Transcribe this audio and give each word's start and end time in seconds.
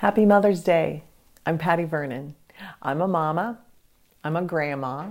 Happy 0.00 0.24
Mother's 0.24 0.62
Day. 0.62 1.04
I'm 1.44 1.58
Patty 1.58 1.84
Vernon. 1.84 2.34
I'm 2.80 3.02
a 3.02 3.06
mama. 3.06 3.58
I'm 4.24 4.34
a 4.34 4.40
grandma. 4.40 5.10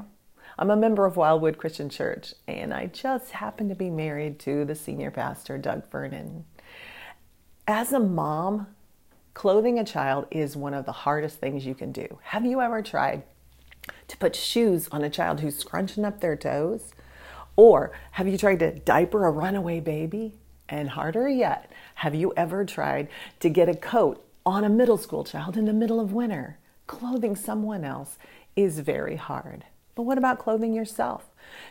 I'm 0.58 0.72
a 0.72 0.76
member 0.76 1.06
of 1.06 1.16
Wildwood 1.16 1.60
Christian 1.60 1.90
Church, 1.90 2.34
and 2.48 2.74
I 2.74 2.88
just 2.88 3.30
happen 3.30 3.70
to 3.70 3.76
be 3.76 3.92
married 3.92 4.40
to 4.40 4.66
the 4.66 4.74
senior 4.74 5.12
pastor, 5.12 5.60
Doug 5.60 5.92
Vernon. 5.92 6.46
As 7.68 7.94
a 7.94 8.00
mom, 8.00 8.66
clothing 9.36 9.78
a 9.78 9.86
child 9.86 10.26
is 10.32 10.58
one 10.58 10.74
of 10.74 10.86
the 10.88 10.92
hardest 10.92 11.38
things 11.38 11.68
you 11.68 11.76
can 11.76 11.92
do. 11.92 12.18
Have 12.24 12.44
you 12.44 12.60
ever 12.60 12.82
tried 12.82 13.22
to 14.08 14.18
put 14.18 14.36
shoes 14.36 14.90
on 14.92 15.04
a 15.04 15.10
child 15.12 15.42
who's 15.42 15.60
scrunching 15.60 16.04
up 16.04 16.20
their 16.20 16.36
toes? 16.36 16.94
Or 17.56 17.92
have 18.14 18.28
you 18.28 18.40
tried 18.40 18.58
to 18.62 18.80
diaper 18.80 19.28
a 19.28 19.32
runaway 19.32 19.82
baby? 19.82 20.40
And 20.68 20.90
harder 20.90 21.30
yet, 21.30 21.72
have 21.94 22.16
you 22.16 22.34
ever 22.36 22.66
tried 22.66 23.08
to 23.40 23.50
get 23.50 23.70
a 23.70 23.76
coat 23.76 24.26
on 24.46 24.64
a 24.64 24.70
middle 24.70 24.98
school 24.98 25.24
child 25.24 25.58
in 25.58 25.66
the 25.66 25.74
middle 25.74 26.00
of 26.00 26.14
winter? 26.14 26.58
Clothing 26.88 27.36
someone 27.36 27.84
else 27.84 28.18
is 28.56 28.80
very 28.80 29.16
hard. 29.16 29.66
But 29.96 30.04
what 30.04 30.18
about 30.18 30.40
clothing 30.40 30.74
yourself? 30.74 31.26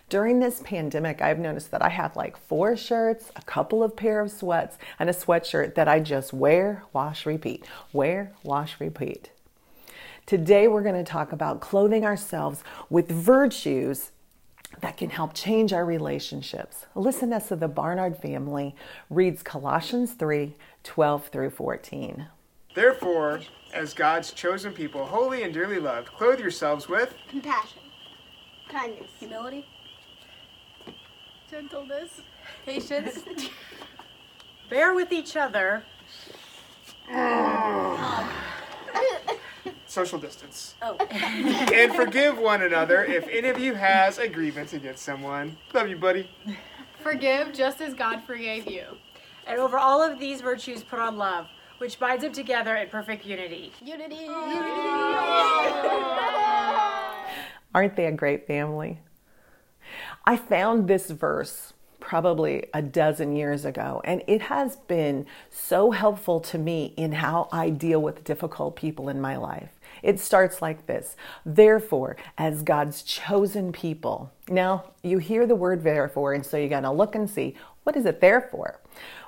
During 0.08 0.40
this 0.40 0.60
pandemic, 0.64 1.22
I've 1.22 1.38
noticed 1.38 1.70
that 1.70 1.82
I 1.82 1.88
have 1.88 2.16
like 2.16 2.36
four 2.36 2.76
shirts, 2.76 3.30
a 3.36 3.42
couple 3.42 3.82
of 3.82 3.96
pair 3.96 4.20
of 4.20 4.30
sweats, 4.30 4.76
and 4.98 5.08
a 5.08 5.14
sweatshirt 5.14 5.74
that 5.74 5.88
I 5.88 6.00
just 6.00 6.32
wear, 6.32 6.84
wash, 6.92 7.24
repeat. 7.26 7.64
Wear, 7.92 8.32
wash, 8.42 8.78
repeat. 8.80 9.30
Today, 10.26 10.68
we're 10.68 10.82
going 10.82 10.94
to 10.94 11.10
talk 11.10 11.32
about 11.32 11.60
clothing 11.60 12.04
ourselves 12.04 12.62
with 12.90 13.10
virtues 13.10 14.10
that 14.80 14.96
can 14.96 15.10
help 15.10 15.32
change 15.32 15.72
our 15.72 15.84
relationships. 15.84 16.86
Listen 16.94 17.32
as 17.32 17.48
the 17.48 17.68
Barnard 17.68 18.18
family 18.18 18.74
reads 19.08 19.42
Colossians 19.42 20.12
3 20.12 20.54
12 20.84 21.28
through 21.28 21.50
14. 21.50 22.28
Therefore, 22.78 23.40
as 23.74 23.92
God's 23.92 24.32
chosen 24.32 24.72
people, 24.72 25.04
holy 25.04 25.42
and 25.42 25.52
dearly 25.52 25.80
loved, 25.80 26.06
clothe 26.12 26.38
yourselves 26.38 26.88
with 26.88 27.12
compassion, 27.28 27.80
kindness, 28.68 29.10
humility, 29.18 29.66
gentleness, 31.50 32.20
patience. 32.64 33.18
Bear 34.70 34.94
with 34.94 35.10
each 35.10 35.36
other. 35.36 35.82
social 39.88 40.20
distance. 40.20 40.76
Oh. 40.80 40.94
and 41.10 41.92
forgive 41.96 42.38
one 42.38 42.62
another 42.62 43.02
if 43.02 43.26
any 43.26 43.48
of 43.48 43.58
you 43.58 43.74
has 43.74 44.18
a 44.18 44.28
grievance 44.28 44.72
against 44.72 45.02
someone. 45.02 45.56
Love 45.74 45.88
you, 45.88 45.96
buddy. 45.96 46.30
Forgive 47.02 47.52
just 47.52 47.80
as 47.80 47.92
God 47.94 48.22
forgave 48.22 48.70
you. 48.70 48.84
And 49.48 49.58
over 49.58 49.78
all 49.78 50.00
of 50.00 50.20
these 50.20 50.40
virtues, 50.42 50.84
put 50.84 51.00
on 51.00 51.16
love, 51.16 51.48
which 51.78 51.98
binds 51.98 52.22
them 52.22 52.32
together 52.32 52.76
in 52.76 52.88
perfect 52.88 53.24
unity. 53.24 53.72
unity. 53.82 54.26
Aren't 57.74 57.96
they 57.96 58.06
a 58.06 58.12
great 58.12 58.46
family? 58.46 58.98
I 60.24 60.36
found 60.36 60.88
this 60.88 61.10
verse 61.10 61.72
probably 62.00 62.64
a 62.72 62.80
dozen 62.80 63.34
years 63.36 63.64
ago, 63.64 64.00
and 64.04 64.22
it 64.26 64.42
has 64.42 64.76
been 64.76 65.26
so 65.50 65.90
helpful 65.90 66.40
to 66.40 66.58
me 66.58 66.94
in 66.96 67.12
how 67.12 67.48
I 67.52 67.70
deal 67.70 68.00
with 68.00 68.24
difficult 68.24 68.76
people 68.76 69.08
in 69.08 69.20
my 69.20 69.36
life. 69.36 69.70
It 70.02 70.20
starts 70.20 70.62
like 70.62 70.86
this 70.86 71.16
Therefore, 71.44 72.16
as 72.36 72.62
God's 72.62 73.02
chosen 73.02 73.72
people. 73.72 74.32
Now, 74.48 74.84
you 75.02 75.18
hear 75.18 75.46
the 75.46 75.56
word 75.56 75.82
therefore, 75.82 76.32
and 76.32 76.44
so 76.44 76.56
you're 76.56 76.68
going 76.68 76.82
to 76.84 76.90
look 76.90 77.14
and 77.14 77.28
see 77.28 77.54
what 77.84 77.96
is 77.96 78.06
it 78.06 78.20
there 78.20 78.40
for? 78.40 78.80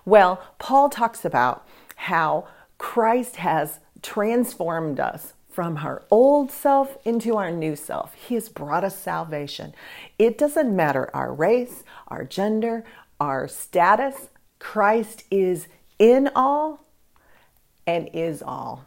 Well, 0.04 0.42
Paul 0.58 0.90
talks 0.90 1.24
about 1.24 1.66
how 2.00 2.48
Christ 2.78 3.36
has 3.36 3.78
transformed 4.00 4.98
us 4.98 5.34
from 5.50 5.76
our 5.76 6.02
old 6.10 6.50
self 6.50 6.96
into 7.04 7.36
our 7.36 7.50
new 7.50 7.76
self. 7.76 8.14
He 8.14 8.36
has 8.36 8.48
brought 8.48 8.84
us 8.84 8.96
salvation. 8.96 9.74
It 10.18 10.38
doesn't 10.38 10.74
matter 10.74 11.10
our 11.12 11.30
race, 11.34 11.84
our 12.08 12.24
gender, 12.24 12.84
our 13.20 13.46
status. 13.46 14.30
Christ 14.58 15.24
is 15.30 15.68
in 15.98 16.30
all 16.34 16.86
and 17.86 18.08
is 18.14 18.42
all. 18.42 18.86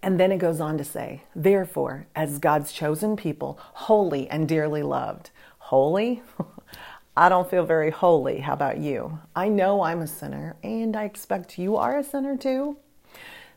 And 0.00 0.20
then 0.20 0.30
it 0.30 0.38
goes 0.38 0.60
on 0.60 0.78
to 0.78 0.84
say, 0.84 1.24
therefore, 1.34 2.06
as 2.14 2.38
God's 2.38 2.72
chosen 2.72 3.16
people, 3.16 3.58
holy 3.60 4.30
and 4.30 4.48
dearly 4.48 4.84
loved. 4.84 5.30
Holy? 5.58 6.22
I 7.18 7.30
don't 7.30 7.48
feel 7.48 7.64
very 7.64 7.90
holy. 7.90 8.40
How 8.40 8.52
about 8.52 8.76
you? 8.76 9.18
I 9.34 9.48
know 9.48 9.82
I'm 9.82 10.02
a 10.02 10.06
sinner, 10.06 10.56
and 10.62 10.94
I 10.94 11.04
expect 11.04 11.58
you 11.58 11.76
are 11.76 11.98
a 11.98 12.04
sinner 12.04 12.36
too. 12.36 12.76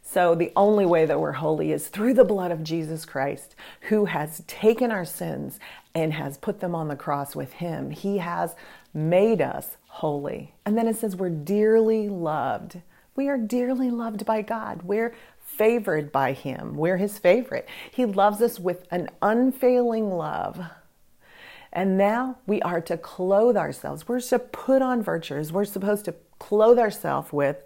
So, 0.02 0.34
the 0.34 0.54
only 0.56 0.86
way 0.86 1.06
that 1.06 1.20
we're 1.20 1.34
holy 1.34 1.74
is 1.74 1.90
through 1.90 2.14
the 2.14 2.24
blood 2.24 2.52
of 2.52 2.64
Jesus 2.64 3.06
Christ, 3.06 3.56
who 3.82 4.06
has 4.06 4.44
taken 4.48 4.92
our 4.92 5.04
sins 5.04 5.60
and 5.94 6.14
has 6.14 6.38
put 6.38 6.62
them 6.62 6.74
on 6.74 6.88
the 6.88 6.96
cross 6.96 7.36
with 7.36 7.52
Him. 7.54 7.92
He 7.92 8.20
has 8.20 8.56
made 8.94 9.42
us 9.42 9.76
holy. 9.88 10.56
And 10.66 10.78
then 10.78 10.88
it 10.88 10.96
says 10.96 11.18
we're 11.18 11.30
dearly 11.30 12.08
loved. 12.08 12.82
We 13.18 13.28
are 13.28 13.38
dearly 13.38 13.92
loved 13.92 14.26
by 14.26 14.42
God. 14.42 14.84
We're 14.84 15.14
favored 15.38 16.14
by 16.14 16.32
Him. 16.32 16.78
We're 16.78 16.98
His 16.98 17.20
favorite. 17.20 17.68
He 17.92 18.06
loves 18.06 18.42
us 18.42 18.58
with 18.58 18.88
an 18.92 19.10
unfailing 19.22 20.10
love. 20.12 20.62
And 21.72 21.98
now 21.98 22.38
we 22.48 22.62
are 22.62 22.82
to 22.82 22.98
clothe 22.98 23.56
ourselves. 23.56 24.08
We're 24.08 24.22
to 24.22 24.40
put 24.40 24.82
on 24.82 25.04
virtues. 25.04 25.52
We're 25.52 25.66
supposed 25.66 26.06
to 26.06 26.16
clothe 26.40 26.80
ourselves 26.80 27.32
with 27.32 27.58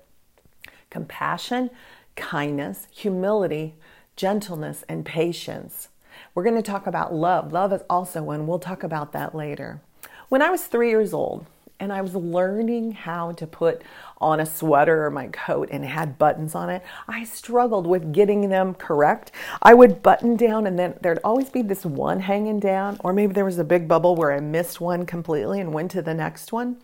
compassion, 0.89 1.69
kindness, 2.15 2.87
humility, 2.91 3.75
gentleness, 4.15 4.83
and 4.89 5.05
patience. 5.05 5.89
We're 6.35 6.43
going 6.43 6.55
to 6.55 6.61
talk 6.61 6.85
about 6.85 7.13
love. 7.13 7.51
Love 7.51 7.73
is 7.73 7.81
also 7.89 8.23
one. 8.23 8.45
We'll 8.45 8.59
talk 8.59 8.83
about 8.83 9.13
that 9.13 9.33
later. 9.33 9.81
When 10.29 10.41
I 10.41 10.49
was 10.49 10.65
three 10.65 10.89
years 10.89 11.13
old 11.13 11.45
and 11.83 11.91
I 11.91 12.01
was 12.01 12.15
learning 12.15 12.93
how 12.93 13.33
to 13.33 13.45
put 13.45 13.81
on 14.21 14.39
a 14.39 14.45
sweater 14.45 15.05
or 15.05 15.11
my 15.11 15.27
coat 15.27 15.67
and 15.69 15.83
had 15.83 16.17
buttons 16.17 16.55
on 16.55 16.69
it, 16.69 16.81
I 17.09 17.25
struggled 17.25 17.85
with 17.85 18.13
getting 18.13 18.47
them 18.49 18.73
correct. 18.73 19.33
I 19.61 19.73
would 19.73 20.01
button 20.01 20.37
down 20.37 20.65
and 20.65 20.79
then 20.79 20.97
there'd 21.01 21.19
always 21.25 21.49
be 21.49 21.61
this 21.61 21.85
one 21.85 22.21
hanging 22.21 22.59
down, 22.61 22.97
or 23.03 23.11
maybe 23.11 23.33
there 23.33 23.43
was 23.43 23.59
a 23.59 23.65
big 23.65 23.87
bubble 23.87 24.15
where 24.15 24.31
I 24.31 24.39
missed 24.39 24.79
one 24.79 25.05
completely 25.05 25.59
and 25.59 25.73
went 25.73 25.91
to 25.91 26.01
the 26.01 26.13
next 26.13 26.53
one. 26.53 26.77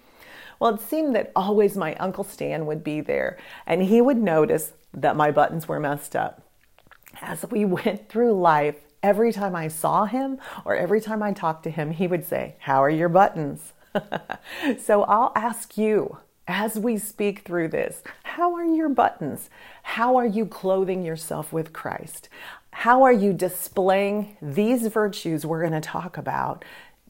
Well, 0.59 0.75
it 0.75 0.81
seemed 0.81 1.16
that 1.16 1.31
always 1.33 1.77
my 1.77 1.95
Uncle 1.95 2.25
Stan 2.25 2.66
would 2.66 2.83
be 2.83 2.99
there 2.99 3.37
and 3.66 3.81
he 3.81 4.01
would 4.01 4.17
notice 4.17 4.73
that 4.93 5.16
my 5.16 5.31
buttons 5.31 5.66
were 5.66 5.79
messed 5.79 6.16
up. 6.16 6.43
As 7.21 7.45
we 7.49 7.63
went 7.85 8.09
through 8.09 8.33
life, 8.33 8.75
every 9.01 9.31
time 9.31 9.55
I 9.55 9.69
saw 9.69 10.03
him 10.05 10.39
or 10.66 10.75
every 10.75 10.99
time 10.99 11.23
I 11.23 11.31
talked 11.31 11.63
to 11.63 11.69
him, 11.69 11.91
he 11.91 12.05
would 12.05 12.25
say, 12.25 12.57
How 12.59 12.83
are 12.83 12.89
your 12.89 13.07
buttons? 13.07 13.71
so 14.79 15.03
I'll 15.03 15.31
ask 15.35 15.77
you 15.77 16.17
as 16.47 16.79
we 16.79 16.97
speak 16.97 17.41
through 17.41 17.67
this 17.69 18.01
how 18.23 18.55
are 18.55 18.65
your 18.65 18.89
buttons? 18.89 19.49
How 19.83 20.15
are 20.15 20.25
you 20.25 20.45
clothing 20.45 21.03
yourself 21.03 21.53
with 21.53 21.73
Christ? 21.73 22.29
How 22.71 23.03
are 23.03 23.13
you 23.13 23.33
displaying 23.33 24.37
these 24.41 24.87
virtues 24.87 25.45
we're 25.45 25.61
going 25.61 25.73
to 25.73 25.81
talk 25.81 26.17
about 26.17 26.63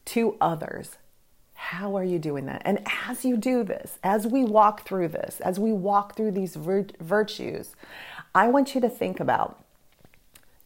to 0.06 0.36
others? 0.40 0.96
How 1.54 1.96
are 1.96 2.04
you 2.04 2.18
doing 2.18 2.46
that? 2.46 2.62
And 2.64 2.80
as 3.06 3.24
you 3.24 3.36
do 3.36 3.62
this, 3.62 3.98
as 4.02 4.26
we 4.26 4.44
walk 4.44 4.84
through 4.84 5.08
this, 5.08 5.40
as 5.40 5.60
we 5.60 5.72
walk 5.72 6.16
through 6.16 6.32
these 6.32 6.56
vir- 6.56 6.86
virtues, 6.98 7.76
I 8.34 8.48
want 8.48 8.74
you 8.74 8.80
to 8.80 8.88
think 8.88 9.20
about 9.20 9.62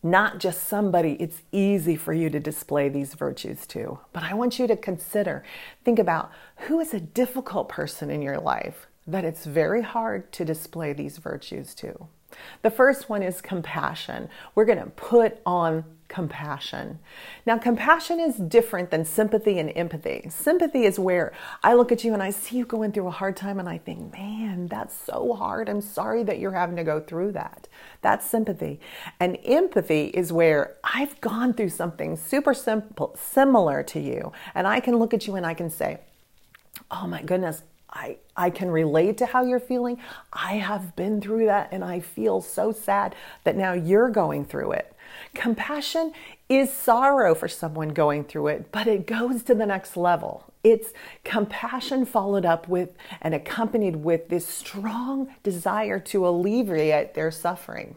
not 0.05 0.39
just 0.39 0.69
somebody 0.69 1.17
it's 1.19 1.43
easy 1.51 1.97
for 1.97 2.13
you 2.13 2.29
to 2.29 2.39
display 2.39 2.91
these 2.91 3.15
virtues 3.15 3.67
to, 3.69 3.99
but 4.13 4.23
I 4.23 4.35
want 4.35 4.59
you 4.59 4.67
to 4.67 4.77
consider, 4.77 5.43
think 5.83 5.99
about 5.99 6.31
who 6.69 6.79
is 6.79 6.93
a 6.93 7.01
difficult 7.01 7.71
person 7.71 8.11
in 8.11 8.21
your 8.21 8.39
life 8.39 8.87
that 9.07 9.25
it's 9.25 9.47
very 9.47 9.83
hard 9.83 10.31
to 10.33 10.45
display 10.45 10.93
these 10.93 11.17
virtues 11.17 11.75
to. 11.77 12.07
The 12.63 12.71
first 12.71 13.09
one 13.09 13.23
is 13.23 13.41
compassion. 13.41 14.29
We're 14.55 14.65
going 14.67 14.79
to 14.79 14.91
put 14.91 15.39
on 15.47 15.85
compassion. 16.15 17.01
Now, 17.45 17.59
compassion 17.59 18.21
is 18.21 18.37
different 18.37 18.93
than 18.93 19.05
sympathy 19.05 19.59
and 19.59 19.73
empathy. 19.75 20.29
Sympathy 20.31 20.85
is 20.85 20.97
where 20.97 21.33
I 21.65 21.75
look 21.75 21.91
at 21.91 22.05
you 22.05 22.15
and 22.15 22.23
I 22.23 22.31
see 22.31 22.59
you 22.59 22.65
going 22.65 22.93
through 22.93 23.09
a 23.09 23.11
hard 23.11 23.37
time 23.37 23.59
and 23.59 23.69
I 23.69 23.79
think, 23.79 24.13
man, 24.13 24.69
that's 24.69 24.95
so 24.97 25.35
hard. 25.35 25.69
I'm 25.69 25.81
sorry 25.81 26.23
that 26.23 26.39
you're 26.39 26.53
having 26.53 26.77
to 26.77 26.85
go 26.85 27.01
through 27.01 27.33
that. 27.33 27.67
That's 28.01 28.25
sympathy. 28.25 28.79
And 29.19 29.39
empathy 29.45 30.05
is 30.05 30.33
where 30.33 30.77
I've 30.85 31.21
gone 31.21 31.53
through 31.53 31.71
something 31.71 32.17
super 32.17 32.55
simple, 32.55 33.17
similar 33.19 33.83
to 33.83 33.99
you, 33.99 34.33
and 34.55 34.69
I 34.69 34.79
can 34.79 34.97
look 34.97 35.15
at 35.15 35.27
you 35.27 35.35
and 35.35 35.45
I 35.45 35.55
can 35.55 35.69
say, 35.69 35.99
oh 36.93 37.09
my 37.09 37.23
goodness, 37.23 37.63
I, 37.91 38.19
I 38.37 38.51
can 38.51 38.71
relate 38.71 39.19
to 39.19 39.27
how 39.27 39.45
you're 39.45 39.61
feeling. 39.61 39.99
I 40.33 40.55
have 40.55 40.95
been 40.97 41.21
through 41.21 41.47
that 41.47 41.71
and 41.73 41.85
I 41.85 42.01
feel 42.01 42.41
so 42.41 42.73
sad 42.73 43.15
that 43.43 43.57
now 43.57 43.73
you're 43.73 44.11
going 44.11 44.45
through 44.45 44.73
it. 44.73 44.94
Compassion 45.35 46.13
is 46.49 46.73
sorrow 46.73 47.35
for 47.35 47.49
someone 47.49 47.89
going 47.89 48.25
through 48.25 48.49
it, 48.49 48.73
but 48.73 48.87
it 48.87 49.07
goes 49.07 49.43
to 49.45 49.55
the 49.55 49.67
next 49.67 49.97
level. 49.97 50.45
It's 50.63 50.93
compassion 51.25 52.07
followed 52.07 52.47
up 52.47 52.69
with 52.69 52.91
and 53.21 53.35
accompanied 53.35 53.97
with 53.97 54.29
this 54.29 54.47
strong 54.47 55.35
desire 55.43 55.99
to 56.01 56.27
alleviate 56.27 57.15
their 57.15 57.31
suffering. 57.31 57.97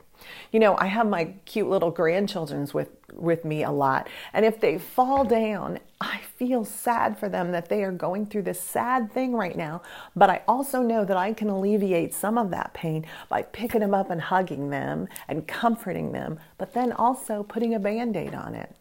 You 0.52 0.60
know, 0.60 0.76
I 0.78 0.88
have 0.88 1.08
my 1.08 1.36
cute 1.46 1.70
little 1.70 1.92
grandchildren's 1.92 2.74
with 2.74 2.90
with 3.18 3.44
me 3.44 3.64
a 3.64 3.72
lot, 3.72 4.08
and 4.34 4.46
if 4.46 4.60
they 4.60 4.78
fall 4.78 5.26
down, 5.26 5.80
I 6.00 6.20
feel 6.38 6.64
sad 6.64 7.18
for 7.18 7.28
them 7.28 7.52
that 7.52 7.70
they 7.70 7.84
are 7.84 7.92
going 7.92 8.28
through 8.28 8.44
this 8.44 8.62
sad 8.62 9.12
thing 9.12 9.34
right 9.34 9.58
now, 9.58 9.82
but 10.16 10.30
I 10.30 10.44
also 10.48 10.82
know 10.84 11.04
that 11.06 11.18
I 11.18 11.34
can 11.34 11.50
alleviate 11.50 12.14
some 12.14 12.38
of 12.38 12.52
that 12.52 12.74
pain 12.74 13.06
by 13.30 13.42
picking 13.42 13.82
them 13.82 13.96
up 13.96 14.12
and 14.12 14.22
hugging 14.22 14.70
them 14.70 15.08
and 15.28 15.48
comforting 15.48 16.12
them, 16.12 16.40
but 16.58 16.74
then 16.74 16.92
also 16.92 17.44
putting 17.44 17.74
a 17.74 17.80
band-aid 17.80 18.36
on 18.36 18.54
it. 18.54 18.76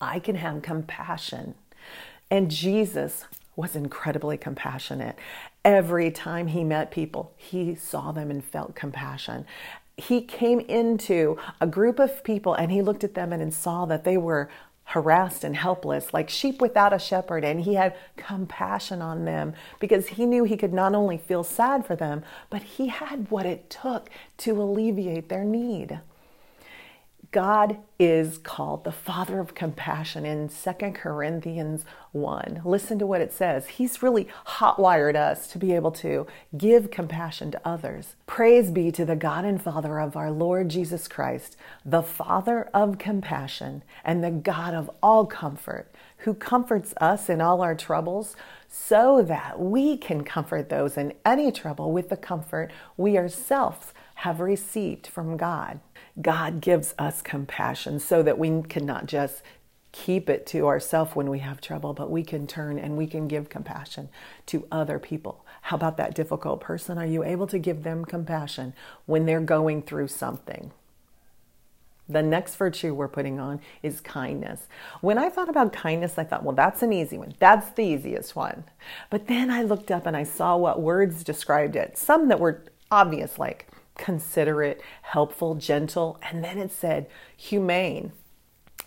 I 0.00 0.18
can 0.18 0.34
have 0.34 0.62
compassion. 0.62 1.54
And 2.30 2.50
Jesus 2.50 3.26
was 3.54 3.76
incredibly 3.76 4.36
compassionate. 4.36 5.16
Every 5.64 6.10
time 6.10 6.48
he 6.48 6.64
met 6.64 6.90
people, 6.90 7.32
he 7.36 7.76
saw 7.76 8.10
them 8.10 8.30
and 8.30 8.44
felt 8.44 8.74
compassion 8.74 9.46
he 9.96 10.22
came 10.22 10.60
into 10.60 11.38
a 11.60 11.66
group 11.66 11.98
of 11.98 12.24
people 12.24 12.54
and 12.54 12.72
he 12.72 12.82
looked 12.82 13.04
at 13.04 13.14
them 13.14 13.32
and 13.32 13.52
saw 13.52 13.84
that 13.86 14.04
they 14.04 14.16
were 14.16 14.48
harassed 14.84 15.44
and 15.44 15.56
helpless, 15.56 16.12
like 16.12 16.28
sheep 16.28 16.60
without 16.60 16.92
a 16.92 16.98
shepherd, 16.98 17.44
and 17.44 17.60
he 17.60 17.74
had 17.74 17.96
compassion 18.16 19.00
on 19.00 19.24
them 19.24 19.54
because 19.80 20.08
he 20.08 20.26
knew 20.26 20.44
he 20.44 20.56
could 20.56 20.72
not 20.72 20.94
only 20.94 21.16
feel 21.16 21.44
sad 21.44 21.86
for 21.86 21.96
them, 21.96 22.22
but 22.50 22.62
he 22.62 22.88
had 22.88 23.30
what 23.30 23.46
it 23.46 23.70
took 23.70 24.10
to 24.36 24.60
alleviate 24.60 25.28
their 25.28 25.44
need. 25.44 26.00
God 27.32 27.78
is 27.98 28.36
called 28.36 28.84
the 28.84 28.92
Father 28.92 29.40
of 29.40 29.54
compassion 29.54 30.26
in 30.26 30.50
2 30.50 30.72
Corinthians 30.92 31.86
1. 32.12 32.60
Listen 32.62 32.98
to 32.98 33.06
what 33.06 33.22
it 33.22 33.32
says. 33.32 33.68
He's 33.68 34.02
really 34.02 34.28
hotwired 34.46 35.16
us 35.16 35.50
to 35.52 35.58
be 35.58 35.72
able 35.72 35.92
to 35.92 36.26
give 36.54 36.90
compassion 36.90 37.50
to 37.52 37.60
others. 37.64 38.16
Praise 38.26 38.70
be 38.70 38.92
to 38.92 39.06
the 39.06 39.16
God 39.16 39.46
and 39.46 39.62
Father 39.62 39.98
of 39.98 40.14
our 40.14 40.30
Lord 40.30 40.68
Jesus 40.68 41.08
Christ, 41.08 41.56
the 41.86 42.02
Father 42.02 42.68
of 42.74 42.98
compassion 42.98 43.82
and 44.04 44.22
the 44.22 44.30
God 44.30 44.74
of 44.74 44.90
all 45.02 45.24
comfort, 45.24 45.90
who 46.18 46.34
comforts 46.34 46.92
us 47.00 47.30
in 47.30 47.40
all 47.40 47.62
our 47.62 47.74
troubles 47.74 48.36
so 48.68 49.22
that 49.22 49.58
we 49.58 49.96
can 49.96 50.22
comfort 50.22 50.68
those 50.68 50.98
in 50.98 51.14
any 51.24 51.50
trouble 51.50 51.92
with 51.92 52.10
the 52.10 52.16
comfort 52.18 52.70
we 52.98 53.16
ourselves 53.16 53.94
have 54.16 54.38
received 54.38 55.06
from 55.06 55.38
God. 55.38 55.80
God 56.20 56.60
gives 56.60 56.94
us 56.98 57.22
compassion 57.22 57.98
so 57.98 58.22
that 58.22 58.38
we 58.38 58.62
cannot 58.62 59.06
just 59.06 59.42
keep 59.92 60.30
it 60.30 60.46
to 60.46 60.66
ourselves 60.66 61.14
when 61.14 61.28
we 61.28 61.40
have 61.40 61.60
trouble, 61.60 61.92
but 61.92 62.10
we 62.10 62.22
can 62.22 62.46
turn 62.46 62.78
and 62.78 62.96
we 62.96 63.06
can 63.06 63.28
give 63.28 63.48
compassion 63.50 64.08
to 64.46 64.66
other 64.72 64.98
people. 64.98 65.44
How 65.62 65.76
about 65.76 65.98
that 65.98 66.14
difficult 66.14 66.60
person? 66.60 66.98
Are 66.98 67.06
you 67.06 67.22
able 67.22 67.46
to 67.46 67.58
give 67.58 67.82
them 67.82 68.04
compassion 68.04 68.72
when 69.06 69.26
they're 69.26 69.40
going 69.40 69.82
through 69.82 70.08
something? 70.08 70.72
The 72.08 72.22
next 72.22 72.56
virtue 72.56 72.94
we're 72.94 73.08
putting 73.08 73.38
on 73.38 73.60
is 73.82 74.00
kindness. 74.00 74.66
When 75.00 75.18
I 75.18 75.28
thought 75.28 75.48
about 75.48 75.72
kindness, 75.72 76.18
I 76.18 76.24
thought, 76.24 76.42
well, 76.42 76.54
that's 76.54 76.82
an 76.82 76.92
easy 76.92 77.16
one. 77.16 77.34
That's 77.38 77.70
the 77.70 77.84
easiest 77.84 78.34
one. 78.34 78.64
But 79.08 79.28
then 79.28 79.50
I 79.50 79.62
looked 79.62 79.90
up 79.90 80.06
and 80.06 80.16
I 80.16 80.24
saw 80.24 80.56
what 80.56 80.80
words 80.80 81.22
described 81.22 81.76
it. 81.76 81.96
Some 81.96 82.28
that 82.28 82.40
were 82.40 82.64
obvious, 82.90 83.38
like 83.38 83.68
considerate, 83.96 84.80
helpful, 85.02 85.54
gentle. 85.54 86.18
And 86.22 86.42
then 86.42 86.58
it 86.58 86.72
said 86.72 87.06
humane. 87.36 88.12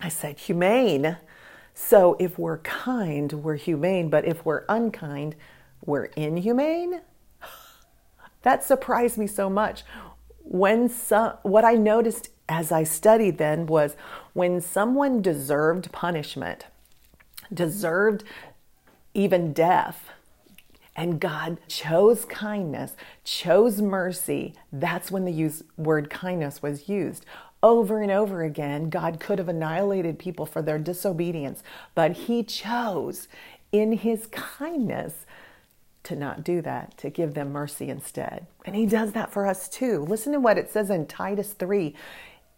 I 0.01 0.09
said, 0.09 0.39
humane. 0.39 1.17
So 1.73 2.15
if 2.19 2.37
we're 2.37 2.59
kind, 2.59 3.31
we're 3.33 3.55
humane, 3.55 4.09
but 4.09 4.25
if 4.25 4.45
we're 4.45 4.65
unkind, 4.69 5.35
we're 5.85 6.05
inhumane? 6.05 7.01
That 8.43 8.63
surprised 8.63 9.17
me 9.17 9.25
so 9.25 9.49
much. 9.49 9.83
When 10.43 10.87
some, 10.87 11.33
what 11.41 11.65
I 11.65 11.73
noticed 11.73 12.29
as 12.47 12.71
I 12.71 12.83
studied 12.83 13.39
then 13.39 13.65
was 13.65 13.95
when 14.33 14.61
someone 14.61 15.23
deserved 15.23 15.91
punishment, 15.91 16.67
deserved 17.51 18.23
even 19.15 19.51
death, 19.51 20.09
and 20.95 21.19
God 21.19 21.57
chose 21.67 22.25
kindness, 22.25 22.95
chose 23.23 23.81
mercy. 23.81 24.53
That's 24.71 25.11
when 25.11 25.25
the 25.25 25.31
use, 25.31 25.63
word 25.77 26.09
kindness 26.09 26.61
was 26.61 26.87
used. 26.87 27.25
Over 27.61 28.01
and 28.01 28.11
over 28.11 28.43
again, 28.43 28.89
God 28.89 29.19
could 29.19 29.39
have 29.39 29.49
annihilated 29.49 30.19
people 30.19 30.45
for 30.45 30.61
their 30.61 30.77
disobedience, 30.77 31.63
but 31.95 32.11
He 32.11 32.43
chose 32.43 33.27
in 33.71 33.93
His 33.93 34.27
kindness 34.27 35.25
to 36.03 36.15
not 36.15 36.43
do 36.43 36.61
that, 36.61 36.97
to 36.99 37.09
give 37.09 37.33
them 37.33 37.51
mercy 37.51 37.89
instead. 37.89 38.45
And 38.65 38.75
He 38.75 38.85
does 38.85 39.11
that 39.13 39.33
for 39.33 39.45
us 39.47 39.67
too. 39.67 40.05
Listen 40.07 40.33
to 40.33 40.39
what 40.39 40.57
it 40.57 40.71
says 40.71 40.89
in 40.89 41.07
Titus 41.07 41.53
3 41.53 41.93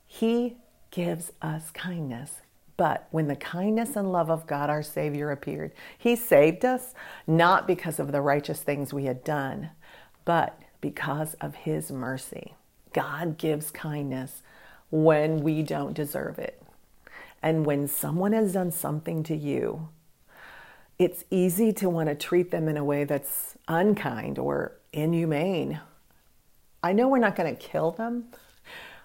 He 0.06 0.57
gives 0.92 1.31
us 1.42 1.72
kindness 1.72 2.42
but 2.77 3.07
when 3.09 3.27
the 3.27 3.35
kindness 3.35 3.95
and 3.95 4.12
love 4.12 4.29
of 4.29 4.45
God 4.45 4.69
our 4.69 4.83
Savior 4.83 5.31
appeared, 5.31 5.74
He 5.97 6.15
saved 6.15 6.63
us 6.63 6.94
not 7.25 7.68
because 7.68 8.00
of 8.00 8.12
the 8.12 8.21
righteous 8.21 8.62
things 8.62 8.94
we 8.94 9.06
had 9.06 9.24
done, 9.24 9.71
but 10.25 10.59
because 10.79 11.33
of 11.35 11.56
His 11.56 11.91
mercy. 11.91 12.53
God 12.94 13.38
gives 13.38 13.71
kindness 13.71 14.44
when 14.91 15.41
we 15.41 15.63
don't 15.63 15.94
deserve 15.94 16.38
it. 16.39 16.62
And 17.41 17.65
when 17.65 17.88
someone 17.88 18.33
has 18.33 18.53
done 18.53 18.71
something 18.71 19.23
to 19.23 19.35
you, 19.35 19.89
it's 21.00 21.23
easy 21.30 21.71
to 21.73 21.89
want 21.89 22.09
to 22.09 22.15
treat 22.15 22.51
them 22.51 22.68
in 22.68 22.77
a 22.77 22.83
way 22.83 23.03
that's 23.03 23.56
unkind 23.68 24.39
or 24.39 24.73
inhumane. 24.94 25.80
I 26.81 26.94
know 26.94 27.07
we're 27.07 27.19
not 27.19 27.35
going 27.35 27.56
to 27.56 27.62
kill 27.62 27.91
them, 27.91 28.25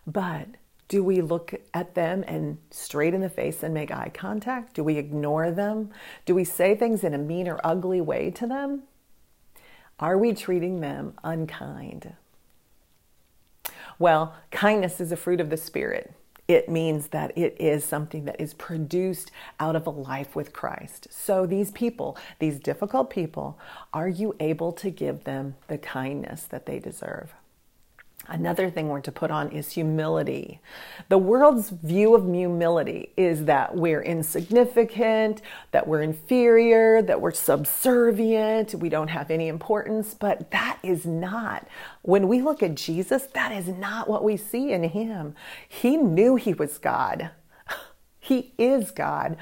but 0.06 0.46
do 0.92 1.02
we 1.02 1.22
look 1.22 1.54
at 1.72 1.94
them 1.94 2.22
and 2.28 2.58
straight 2.70 3.14
in 3.14 3.22
the 3.22 3.30
face 3.30 3.62
and 3.62 3.72
make 3.72 3.90
eye 3.90 4.10
contact? 4.12 4.74
Do 4.74 4.84
we 4.84 4.98
ignore 4.98 5.50
them? 5.50 5.88
Do 6.26 6.34
we 6.34 6.44
say 6.44 6.74
things 6.74 7.02
in 7.02 7.14
a 7.14 7.18
mean 7.18 7.48
or 7.48 7.58
ugly 7.64 8.02
way 8.02 8.30
to 8.32 8.46
them? 8.46 8.82
Are 9.98 10.18
we 10.18 10.34
treating 10.34 10.80
them 10.80 11.14
unkind? 11.24 12.12
Well, 13.98 14.34
kindness 14.50 15.00
is 15.00 15.12
a 15.12 15.16
fruit 15.16 15.40
of 15.40 15.48
the 15.48 15.56
Spirit. 15.56 16.12
It 16.46 16.68
means 16.68 17.08
that 17.08 17.32
it 17.38 17.56
is 17.58 17.86
something 17.86 18.26
that 18.26 18.38
is 18.38 18.52
produced 18.52 19.30
out 19.58 19.76
of 19.76 19.86
a 19.86 19.90
life 19.90 20.36
with 20.36 20.52
Christ. 20.52 21.08
So, 21.10 21.46
these 21.46 21.70
people, 21.70 22.18
these 22.38 22.60
difficult 22.60 23.08
people, 23.08 23.58
are 23.94 24.10
you 24.10 24.36
able 24.40 24.72
to 24.72 24.90
give 24.90 25.24
them 25.24 25.54
the 25.68 25.78
kindness 25.78 26.42
that 26.44 26.66
they 26.66 26.78
deserve? 26.78 27.32
Another 28.28 28.70
thing 28.70 28.88
we're 28.88 29.00
to 29.00 29.10
put 29.10 29.32
on 29.32 29.50
is 29.50 29.72
humility. 29.72 30.60
The 31.08 31.18
world's 31.18 31.70
view 31.70 32.14
of 32.14 32.24
humility 32.32 33.12
is 33.16 33.46
that 33.46 33.74
we're 33.74 34.02
insignificant, 34.02 35.42
that 35.72 35.88
we're 35.88 36.02
inferior, 36.02 37.02
that 37.02 37.20
we're 37.20 37.32
subservient, 37.32 38.76
we 38.76 38.88
don't 38.88 39.08
have 39.08 39.30
any 39.30 39.48
importance, 39.48 40.14
but 40.14 40.52
that 40.52 40.78
is 40.84 41.04
not. 41.04 41.66
When 42.02 42.28
we 42.28 42.40
look 42.40 42.62
at 42.62 42.76
Jesus, 42.76 43.24
that 43.34 43.50
is 43.50 43.66
not 43.66 44.08
what 44.08 44.22
we 44.22 44.36
see 44.36 44.70
in 44.70 44.84
him. 44.84 45.34
He 45.68 45.96
knew 45.96 46.36
he 46.36 46.54
was 46.54 46.78
God. 46.78 47.30
He 48.24 48.54
is 48.56 48.92
God, 48.92 49.36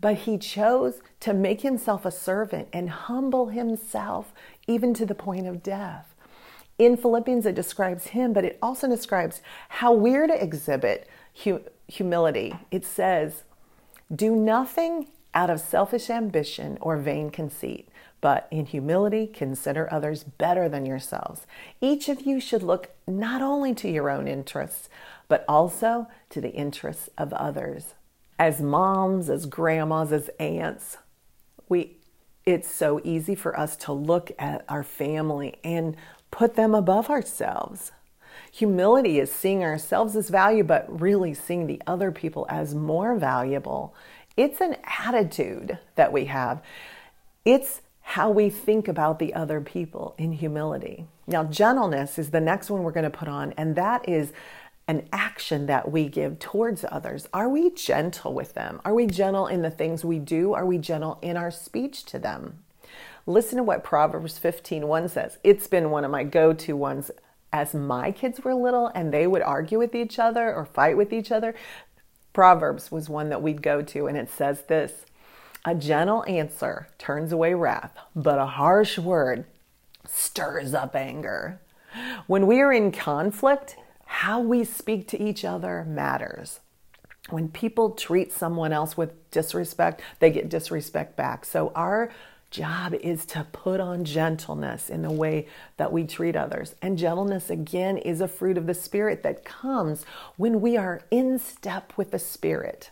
but 0.00 0.16
he 0.16 0.38
chose 0.38 1.00
to 1.20 1.32
make 1.32 1.60
himself 1.60 2.04
a 2.04 2.10
servant 2.10 2.66
and 2.72 2.90
humble 2.90 3.46
himself 3.46 4.34
even 4.66 4.92
to 4.94 5.06
the 5.06 5.14
point 5.14 5.46
of 5.46 5.62
death. 5.62 6.13
In 6.78 6.96
Philippians, 6.96 7.46
it 7.46 7.54
describes 7.54 8.08
him, 8.08 8.32
but 8.32 8.44
it 8.44 8.58
also 8.60 8.88
describes 8.88 9.40
how 9.68 9.92
we're 9.92 10.26
to 10.26 10.42
exhibit 10.42 11.08
hu- 11.44 11.62
humility. 11.86 12.54
It 12.70 12.84
says, 12.84 13.44
Do 14.14 14.34
nothing 14.34 15.08
out 15.34 15.50
of 15.50 15.60
selfish 15.60 16.10
ambition 16.10 16.78
or 16.80 16.96
vain 16.96 17.30
conceit, 17.30 17.88
but 18.20 18.48
in 18.50 18.66
humility 18.66 19.26
consider 19.26 19.92
others 19.92 20.24
better 20.24 20.68
than 20.68 20.86
yourselves. 20.86 21.46
Each 21.80 22.08
of 22.08 22.22
you 22.22 22.40
should 22.40 22.62
look 22.62 22.90
not 23.06 23.42
only 23.42 23.74
to 23.74 23.88
your 23.88 24.10
own 24.10 24.26
interests, 24.26 24.88
but 25.28 25.44
also 25.48 26.08
to 26.30 26.40
the 26.40 26.52
interests 26.52 27.08
of 27.16 27.32
others. 27.32 27.94
As 28.38 28.60
moms, 28.60 29.30
as 29.30 29.46
grandmas, 29.46 30.10
as 30.10 30.30
aunts, 30.40 30.96
we 31.68 31.98
it's 32.46 32.70
so 32.70 33.00
easy 33.04 33.34
for 33.34 33.58
us 33.58 33.74
to 33.74 33.92
look 33.92 34.30
at 34.38 34.66
our 34.68 34.82
family 34.82 35.56
and 35.64 35.96
put 36.34 36.56
them 36.56 36.74
above 36.74 37.10
ourselves. 37.10 37.92
Humility 38.50 39.20
is 39.20 39.30
seeing 39.30 39.62
ourselves 39.62 40.16
as 40.16 40.30
value, 40.30 40.64
but 40.64 41.00
really 41.00 41.32
seeing 41.32 41.68
the 41.68 41.80
other 41.86 42.10
people 42.10 42.44
as 42.50 42.74
more 42.74 43.14
valuable. 43.14 43.94
It's 44.36 44.60
an 44.60 44.76
attitude 45.00 45.78
that 45.94 46.12
we 46.12 46.24
have. 46.24 46.60
It's 47.44 47.82
how 48.00 48.30
we 48.30 48.50
think 48.50 48.88
about 48.88 49.20
the 49.20 49.32
other 49.32 49.60
people 49.60 50.16
in 50.18 50.32
humility. 50.32 51.06
Now, 51.28 51.44
gentleness 51.44 52.18
is 52.18 52.30
the 52.30 52.40
next 52.40 52.68
one 52.68 52.82
we're 52.82 52.90
going 52.90 53.04
to 53.04 53.16
put 53.16 53.28
on, 53.28 53.52
and 53.52 53.76
that 53.76 54.08
is 54.08 54.32
an 54.88 55.06
action 55.12 55.66
that 55.66 55.92
we 55.92 56.08
give 56.08 56.40
towards 56.40 56.84
others. 56.90 57.28
Are 57.32 57.48
we 57.48 57.70
gentle 57.70 58.34
with 58.34 58.54
them? 58.54 58.80
Are 58.84 58.92
we 58.92 59.06
gentle 59.06 59.46
in 59.46 59.62
the 59.62 59.70
things 59.70 60.04
we 60.04 60.18
do? 60.18 60.52
Are 60.52 60.66
we 60.66 60.78
gentle 60.78 61.20
in 61.22 61.36
our 61.36 61.52
speech 61.52 62.04
to 62.06 62.18
them? 62.18 62.63
Listen 63.26 63.56
to 63.56 63.62
what 63.62 63.82
Proverbs 63.82 64.38
15:1 64.38 65.08
says. 65.08 65.38
It's 65.42 65.66
been 65.66 65.90
one 65.90 66.04
of 66.04 66.10
my 66.10 66.24
go-to 66.24 66.76
ones 66.76 67.10
as 67.52 67.74
my 67.74 68.12
kids 68.12 68.40
were 68.40 68.54
little 68.54 68.88
and 68.94 69.12
they 69.12 69.26
would 69.26 69.42
argue 69.42 69.78
with 69.78 69.94
each 69.94 70.18
other 70.18 70.52
or 70.54 70.64
fight 70.66 70.96
with 70.96 71.12
each 71.12 71.32
other. 71.32 71.54
Proverbs 72.32 72.90
was 72.90 73.08
one 73.08 73.30
that 73.30 73.40
we'd 73.40 73.62
go 73.62 73.80
to 73.80 74.06
and 74.06 74.18
it 74.18 74.28
says 74.28 74.62
this: 74.62 75.06
A 75.64 75.74
gentle 75.74 76.24
answer 76.26 76.88
turns 76.98 77.32
away 77.32 77.54
wrath, 77.54 77.96
but 78.14 78.38
a 78.38 78.46
harsh 78.46 78.98
word 78.98 79.46
stirs 80.06 80.74
up 80.74 80.94
anger. 80.94 81.60
When 82.26 82.46
we 82.46 82.60
are 82.60 82.72
in 82.72 82.92
conflict, 82.92 83.76
how 84.04 84.40
we 84.40 84.64
speak 84.64 85.08
to 85.08 85.22
each 85.22 85.44
other 85.44 85.84
matters. 85.84 86.60
When 87.30 87.48
people 87.48 87.90
treat 87.92 88.32
someone 88.32 88.72
else 88.72 88.98
with 88.98 89.30
disrespect, 89.30 90.02
they 90.18 90.30
get 90.30 90.50
disrespect 90.50 91.16
back. 91.16 91.46
So, 91.46 91.72
our 91.74 92.10
job 92.54 92.94
is 92.94 93.26
to 93.26 93.44
put 93.50 93.80
on 93.80 94.04
gentleness 94.04 94.88
in 94.88 95.02
the 95.02 95.10
way 95.10 95.46
that 95.76 95.92
we 95.92 96.04
treat 96.04 96.36
others. 96.36 96.76
And 96.80 96.96
gentleness, 96.96 97.50
again, 97.50 97.98
is 97.98 98.20
a 98.20 98.28
fruit 98.28 98.56
of 98.56 98.66
the 98.66 98.74
Spirit 98.74 99.24
that 99.24 99.44
comes 99.44 100.06
when 100.36 100.60
we 100.60 100.76
are 100.76 101.02
in 101.10 101.40
step 101.40 101.92
with 101.96 102.12
the 102.12 102.18
Spirit. 102.18 102.90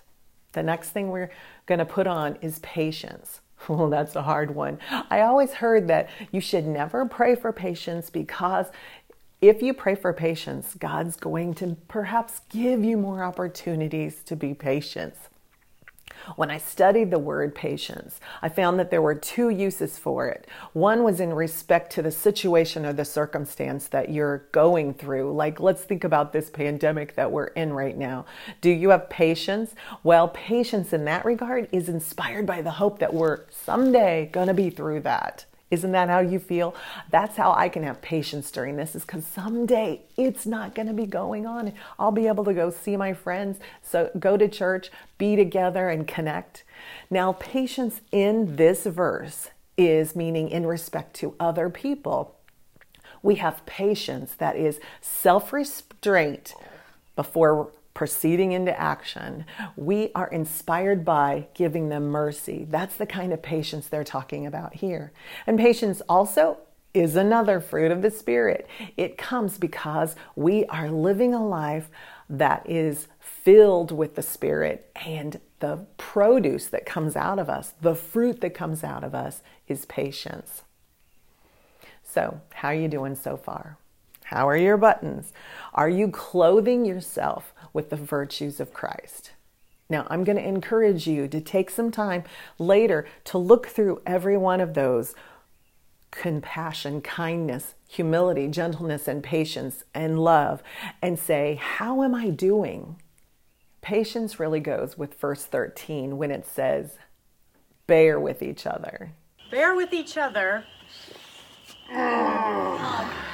The 0.52 0.64
next 0.64 0.90
thing 0.90 1.10
we're 1.10 1.30
going 1.66 1.78
to 1.78 1.84
put 1.84 2.06
on 2.06 2.36
is 2.42 2.58
patience. 2.58 3.40
Well, 3.68 3.90
that's 3.90 4.16
a 4.16 4.22
hard 4.22 4.56
one. 4.56 4.80
I 5.08 5.20
always 5.20 5.52
heard 5.52 5.86
that 5.86 6.10
you 6.32 6.40
should 6.40 6.66
never 6.66 7.06
pray 7.06 7.36
for 7.36 7.52
patience 7.52 8.10
because 8.10 8.66
if 9.40 9.62
you 9.62 9.72
pray 9.72 9.94
for 9.94 10.12
patience, 10.12 10.74
God's 10.74 11.14
going 11.14 11.54
to 11.54 11.76
perhaps 11.86 12.40
give 12.48 12.82
you 12.82 12.96
more 12.96 13.22
opportunities 13.22 14.20
to 14.24 14.34
be 14.34 14.52
patient. 14.52 15.14
When 16.36 16.50
I 16.50 16.58
studied 16.58 17.10
the 17.10 17.18
word 17.18 17.54
patience, 17.54 18.20
I 18.40 18.48
found 18.48 18.78
that 18.78 18.90
there 18.90 19.02
were 19.02 19.14
two 19.14 19.48
uses 19.48 19.98
for 19.98 20.28
it. 20.28 20.46
One 20.72 21.04
was 21.04 21.20
in 21.20 21.32
respect 21.32 21.92
to 21.92 22.02
the 22.02 22.10
situation 22.10 22.86
or 22.86 22.92
the 22.92 23.04
circumstance 23.04 23.88
that 23.88 24.10
you're 24.10 24.44
going 24.52 24.94
through. 24.94 25.32
Like, 25.32 25.60
let's 25.60 25.84
think 25.84 26.04
about 26.04 26.32
this 26.32 26.50
pandemic 26.50 27.14
that 27.16 27.32
we're 27.32 27.46
in 27.46 27.72
right 27.72 27.96
now. 27.96 28.24
Do 28.60 28.70
you 28.70 28.90
have 28.90 29.10
patience? 29.10 29.74
Well, 30.02 30.28
patience 30.28 30.92
in 30.92 31.04
that 31.06 31.24
regard 31.24 31.68
is 31.72 31.88
inspired 31.88 32.46
by 32.46 32.62
the 32.62 32.72
hope 32.72 32.98
that 32.98 33.14
we're 33.14 33.40
someday 33.50 34.28
going 34.32 34.48
to 34.48 34.54
be 34.54 34.70
through 34.70 35.00
that. 35.00 35.46
Isn't 35.72 35.92
that 35.92 36.10
how 36.10 36.20
you 36.20 36.38
feel? 36.38 36.74
That's 37.10 37.38
how 37.38 37.52
I 37.52 37.70
can 37.70 37.82
have 37.82 38.02
patience 38.02 38.50
during 38.50 38.76
this, 38.76 38.94
is 38.94 39.06
because 39.06 39.26
someday 39.26 40.02
it's 40.18 40.44
not 40.44 40.74
going 40.74 40.86
to 40.86 40.92
be 40.92 41.06
going 41.06 41.46
on. 41.46 41.72
I'll 41.98 42.12
be 42.12 42.26
able 42.26 42.44
to 42.44 42.52
go 42.52 42.68
see 42.68 42.94
my 42.94 43.14
friends, 43.14 43.58
so 43.82 44.10
go 44.18 44.36
to 44.36 44.48
church, 44.48 44.90
be 45.16 45.34
together, 45.34 45.88
and 45.88 46.06
connect. 46.06 46.64
Now, 47.08 47.32
patience 47.32 48.02
in 48.12 48.56
this 48.56 48.84
verse 48.84 49.48
is 49.78 50.14
meaning 50.14 50.50
in 50.50 50.66
respect 50.66 51.14
to 51.16 51.34
other 51.40 51.70
people. 51.70 52.36
We 53.22 53.36
have 53.36 53.64
patience 53.64 54.34
that 54.34 54.56
is 54.56 54.78
self 55.00 55.54
restraint 55.54 56.52
before 57.16 57.72
proceeding 57.94 58.52
into 58.52 58.78
action, 58.78 59.44
we 59.76 60.10
are 60.14 60.28
inspired 60.28 61.04
by 61.04 61.46
giving 61.54 61.88
them 61.88 62.08
mercy. 62.08 62.66
That's 62.68 62.96
the 62.96 63.06
kind 63.06 63.32
of 63.32 63.42
patience 63.42 63.88
they're 63.88 64.04
talking 64.04 64.46
about 64.46 64.74
here. 64.74 65.12
And 65.46 65.58
patience 65.58 66.00
also 66.08 66.58
is 66.94 67.16
another 67.16 67.60
fruit 67.60 67.90
of 67.90 68.02
the 68.02 68.10
Spirit. 68.10 68.66
It 68.96 69.16
comes 69.16 69.58
because 69.58 70.14
we 70.36 70.64
are 70.66 70.90
living 70.90 71.34
a 71.34 71.44
life 71.44 71.88
that 72.28 72.68
is 72.68 73.08
filled 73.18 73.90
with 73.92 74.14
the 74.14 74.22
Spirit, 74.22 74.90
and 74.96 75.40
the 75.60 75.84
produce 75.96 76.66
that 76.66 76.86
comes 76.86 77.16
out 77.16 77.38
of 77.38 77.48
us, 77.48 77.74
the 77.80 77.94
fruit 77.94 78.40
that 78.40 78.54
comes 78.54 78.82
out 78.82 79.04
of 79.04 79.14
us, 79.14 79.42
is 79.68 79.84
patience. 79.86 80.62
So, 82.02 82.40
how 82.54 82.68
are 82.68 82.74
you 82.74 82.88
doing 82.88 83.14
so 83.14 83.36
far? 83.36 83.78
How 84.32 84.48
are 84.48 84.56
your 84.56 84.78
buttons? 84.78 85.30
Are 85.74 85.90
you 85.90 86.08
clothing 86.08 86.86
yourself 86.86 87.52
with 87.74 87.90
the 87.90 87.96
virtues 87.96 88.60
of 88.60 88.72
Christ? 88.72 89.32
Now, 89.90 90.06
I'm 90.08 90.24
going 90.24 90.38
to 90.38 90.48
encourage 90.48 91.06
you 91.06 91.28
to 91.28 91.38
take 91.38 91.68
some 91.68 91.90
time 91.90 92.24
later 92.58 93.06
to 93.24 93.36
look 93.36 93.66
through 93.66 94.00
every 94.06 94.38
one 94.38 94.62
of 94.62 94.72
those 94.72 95.14
compassion, 96.10 97.02
kindness, 97.02 97.74
humility, 97.86 98.48
gentleness, 98.48 99.06
and 99.06 99.22
patience 99.22 99.84
and 99.92 100.18
love 100.18 100.62
and 101.02 101.18
say, 101.18 101.60
How 101.60 102.02
am 102.02 102.14
I 102.14 102.30
doing? 102.30 102.96
Patience 103.82 104.40
really 104.40 104.60
goes 104.60 104.96
with 104.96 105.20
verse 105.20 105.44
13 105.44 106.16
when 106.16 106.30
it 106.30 106.46
says, 106.46 106.96
Bear 107.86 108.18
with 108.18 108.42
each 108.42 108.66
other. 108.66 109.12
Bear 109.50 109.74
with 109.74 109.92
each 109.92 110.16
other. 110.16 110.64
Oh. 111.92 113.31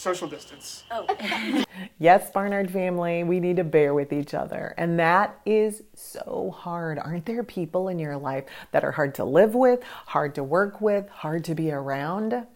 Social 0.00 0.28
distance. 0.28 0.84
Oh. 0.90 1.06
Yes, 1.98 2.30
Barnard 2.30 2.70
family, 2.70 3.24
we 3.24 3.40
need 3.40 3.56
to 3.56 3.64
bear 3.64 3.92
with 3.92 4.12
each 4.12 4.32
other. 4.32 4.74
And 4.78 4.98
that 4.98 5.38
is 5.44 5.82
so 5.94 6.54
hard. 6.56 6.98
Aren't 6.98 7.26
there 7.26 7.42
people 7.42 7.88
in 7.88 7.98
your 7.98 8.16
life 8.16 8.44
that 8.72 8.84
are 8.84 8.92
hard 8.92 9.14
to 9.16 9.24
live 9.24 9.54
with, 9.54 9.82
hard 9.82 10.34
to 10.36 10.42
work 10.42 10.80
with, 10.80 11.08
hard 11.08 11.44
to 11.44 11.54
be 11.54 11.70
around? 11.70 12.46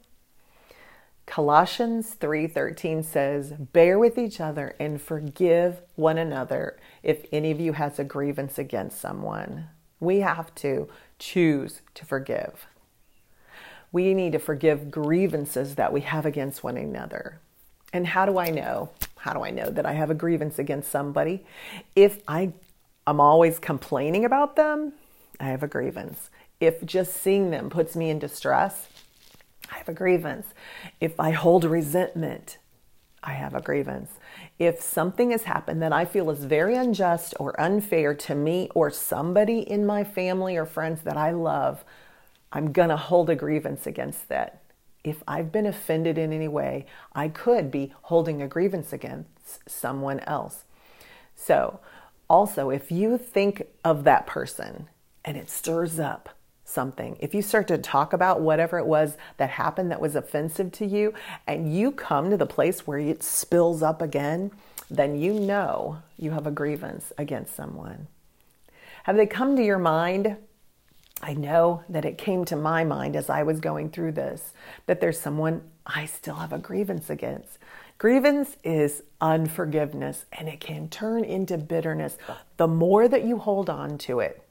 Colossians 1.26 2.14
3:13 2.14 3.02
says, 3.02 3.52
"Bear 3.52 3.98
with 3.98 4.16
each 4.16 4.40
other 4.40 4.74
and 4.80 5.00
forgive 5.00 5.82
one 5.96 6.16
another 6.16 6.78
if 7.02 7.26
any 7.30 7.50
of 7.50 7.60
you 7.60 7.74
has 7.74 7.98
a 7.98 8.04
grievance 8.04 8.58
against 8.58 9.00
someone." 9.00 9.68
We 10.00 10.20
have 10.20 10.54
to 10.56 10.88
choose 11.18 11.82
to 11.94 12.06
forgive. 12.06 12.66
We 13.94 14.12
need 14.12 14.32
to 14.32 14.40
forgive 14.40 14.90
grievances 14.90 15.76
that 15.76 15.92
we 15.92 16.00
have 16.00 16.26
against 16.26 16.64
one 16.64 16.76
another. 16.76 17.38
And 17.92 18.08
how 18.08 18.26
do 18.26 18.38
I 18.38 18.50
know? 18.50 18.90
How 19.18 19.32
do 19.32 19.44
I 19.44 19.50
know 19.52 19.70
that 19.70 19.86
I 19.86 19.92
have 19.92 20.10
a 20.10 20.14
grievance 20.14 20.58
against 20.58 20.90
somebody? 20.90 21.46
If 21.94 22.20
I 22.26 22.52
I'm 23.06 23.20
always 23.20 23.60
complaining 23.60 24.24
about 24.24 24.56
them, 24.56 24.94
I 25.38 25.44
have 25.44 25.62
a 25.62 25.68
grievance. 25.68 26.28
If 26.58 26.84
just 26.84 27.14
seeing 27.14 27.52
them 27.52 27.70
puts 27.70 27.94
me 27.94 28.10
in 28.10 28.18
distress, 28.18 28.88
I 29.70 29.78
have 29.78 29.88
a 29.88 29.94
grievance. 29.94 30.48
If 31.00 31.20
I 31.20 31.30
hold 31.30 31.62
resentment, 31.62 32.58
I 33.22 33.34
have 33.34 33.54
a 33.54 33.60
grievance. 33.60 34.10
If 34.58 34.80
something 34.80 35.30
has 35.30 35.44
happened 35.44 35.80
that 35.82 35.92
I 35.92 36.04
feel 36.04 36.30
is 36.30 36.44
very 36.44 36.74
unjust 36.74 37.32
or 37.38 37.60
unfair 37.60 38.12
to 38.12 38.34
me 38.34 38.70
or 38.74 38.90
somebody 38.90 39.60
in 39.60 39.86
my 39.86 40.02
family 40.02 40.56
or 40.56 40.66
friends 40.66 41.02
that 41.02 41.16
I 41.16 41.30
love, 41.30 41.84
I'm 42.54 42.72
going 42.72 42.88
to 42.88 42.96
hold 42.96 43.28
a 43.28 43.34
grievance 43.34 43.86
against 43.86 44.28
that. 44.28 44.62
If 45.02 45.22
I've 45.28 45.52
been 45.52 45.66
offended 45.66 46.16
in 46.16 46.32
any 46.32 46.48
way, 46.48 46.86
I 47.12 47.28
could 47.28 47.70
be 47.70 47.92
holding 48.02 48.40
a 48.40 48.48
grievance 48.48 48.92
against 48.92 49.68
someone 49.68 50.20
else. 50.20 50.64
So, 51.34 51.80
also, 52.30 52.70
if 52.70 52.90
you 52.90 53.18
think 53.18 53.64
of 53.84 54.04
that 54.04 54.26
person 54.26 54.88
and 55.24 55.36
it 55.36 55.50
stirs 55.50 55.98
up 55.98 56.30
something, 56.64 57.18
if 57.20 57.34
you 57.34 57.42
start 57.42 57.68
to 57.68 57.76
talk 57.76 58.12
about 58.12 58.40
whatever 58.40 58.78
it 58.78 58.86
was 58.86 59.18
that 59.36 59.50
happened 59.50 59.90
that 59.90 60.00
was 60.00 60.14
offensive 60.14 60.72
to 60.72 60.86
you, 60.86 61.12
and 61.46 61.76
you 61.76 61.90
come 61.90 62.30
to 62.30 62.36
the 62.36 62.46
place 62.46 62.86
where 62.86 62.98
it 62.98 63.22
spills 63.22 63.82
up 63.82 64.00
again, 64.00 64.52
then 64.90 65.18
you 65.18 65.34
know 65.34 65.98
you 66.16 66.30
have 66.30 66.46
a 66.46 66.52
grievance 66.52 67.12
against 67.18 67.54
someone. 67.54 68.06
Have 69.02 69.16
they 69.16 69.26
come 69.26 69.56
to 69.56 69.64
your 69.64 69.78
mind? 69.78 70.38
I 71.22 71.34
know 71.34 71.84
that 71.88 72.04
it 72.04 72.18
came 72.18 72.44
to 72.46 72.56
my 72.56 72.84
mind 72.84 73.16
as 73.16 73.30
I 73.30 73.42
was 73.44 73.60
going 73.60 73.90
through 73.90 74.12
this 74.12 74.52
that 74.86 75.00
there's 75.00 75.18
someone 75.18 75.62
I 75.86 76.06
still 76.06 76.36
have 76.36 76.52
a 76.52 76.58
grievance 76.58 77.08
against. 77.08 77.58
Grievance 77.98 78.56
is 78.64 79.02
unforgiveness 79.20 80.26
and 80.32 80.48
it 80.48 80.60
can 80.60 80.88
turn 80.88 81.24
into 81.24 81.56
bitterness. 81.56 82.18
The 82.56 82.66
more 82.66 83.06
that 83.08 83.24
you 83.24 83.38
hold 83.38 83.70
on 83.70 83.98
to 83.98 84.20
it, 84.20 84.42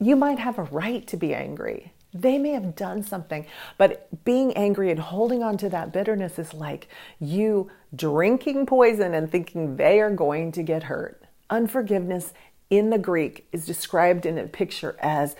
you 0.00 0.16
might 0.16 0.38
have 0.38 0.58
a 0.58 0.64
right 0.64 1.06
to 1.06 1.16
be 1.16 1.34
angry. 1.34 1.92
They 2.12 2.38
may 2.38 2.50
have 2.50 2.74
done 2.74 3.02
something, 3.04 3.46
but 3.78 4.08
being 4.24 4.52
angry 4.54 4.90
and 4.90 4.98
holding 4.98 5.42
on 5.44 5.56
to 5.58 5.68
that 5.68 5.92
bitterness 5.92 6.38
is 6.38 6.52
like 6.52 6.88
you 7.20 7.70
drinking 7.94 8.66
poison 8.66 9.14
and 9.14 9.30
thinking 9.30 9.76
they 9.76 10.00
are 10.00 10.10
going 10.10 10.50
to 10.52 10.62
get 10.62 10.84
hurt. 10.84 11.22
Unforgiveness 11.50 12.32
in 12.70 12.90
the 12.90 12.98
Greek 12.98 13.46
is 13.52 13.66
described 13.66 14.24
in 14.24 14.38
a 14.38 14.46
picture 14.46 14.96
as 15.00 15.36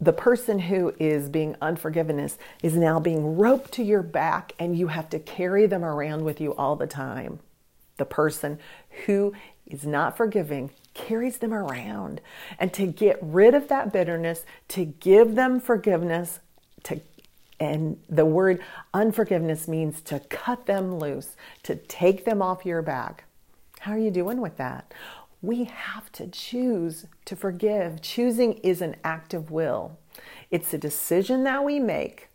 the 0.00 0.12
person 0.12 0.60
who 0.60 0.94
is 1.00 1.28
being 1.28 1.56
unforgiveness 1.60 2.38
is 2.62 2.76
now 2.76 3.00
being 3.00 3.36
roped 3.36 3.72
to 3.72 3.82
your 3.82 4.02
back 4.02 4.52
and 4.58 4.78
you 4.78 4.88
have 4.88 5.10
to 5.10 5.18
carry 5.18 5.66
them 5.66 5.84
around 5.84 6.24
with 6.24 6.40
you 6.40 6.54
all 6.54 6.76
the 6.76 6.86
time. 6.86 7.40
The 7.96 8.04
person 8.04 8.60
who 9.06 9.32
is 9.66 9.84
not 9.84 10.16
forgiving 10.16 10.70
carries 10.94 11.38
them 11.38 11.52
around. 11.52 12.20
And 12.60 12.72
to 12.74 12.86
get 12.86 13.18
rid 13.20 13.54
of 13.54 13.68
that 13.68 13.92
bitterness, 13.92 14.44
to 14.68 14.84
give 14.84 15.34
them 15.34 15.60
forgiveness, 15.60 16.38
to 16.84 17.00
and 17.60 17.98
the 18.08 18.24
word 18.24 18.60
unforgiveness 18.94 19.66
means 19.66 20.00
to 20.02 20.20
cut 20.20 20.66
them 20.66 20.98
loose, 20.98 21.34
to 21.64 21.74
take 21.74 22.24
them 22.24 22.40
off 22.40 22.64
your 22.64 22.82
back. 22.82 23.24
How 23.80 23.92
are 23.92 23.98
you 23.98 24.12
doing 24.12 24.40
with 24.40 24.56
that? 24.58 24.92
We 25.40 25.64
have 25.64 26.10
to 26.12 26.26
choose 26.26 27.06
to 27.26 27.36
forgive. 27.36 28.02
Choosing 28.02 28.54
is 28.54 28.82
an 28.82 28.96
act 29.04 29.34
of 29.34 29.50
will. 29.50 29.98
It's 30.50 30.74
a 30.74 30.78
decision 30.78 31.44
that 31.44 31.64
we 31.64 31.78
make 31.78 32.28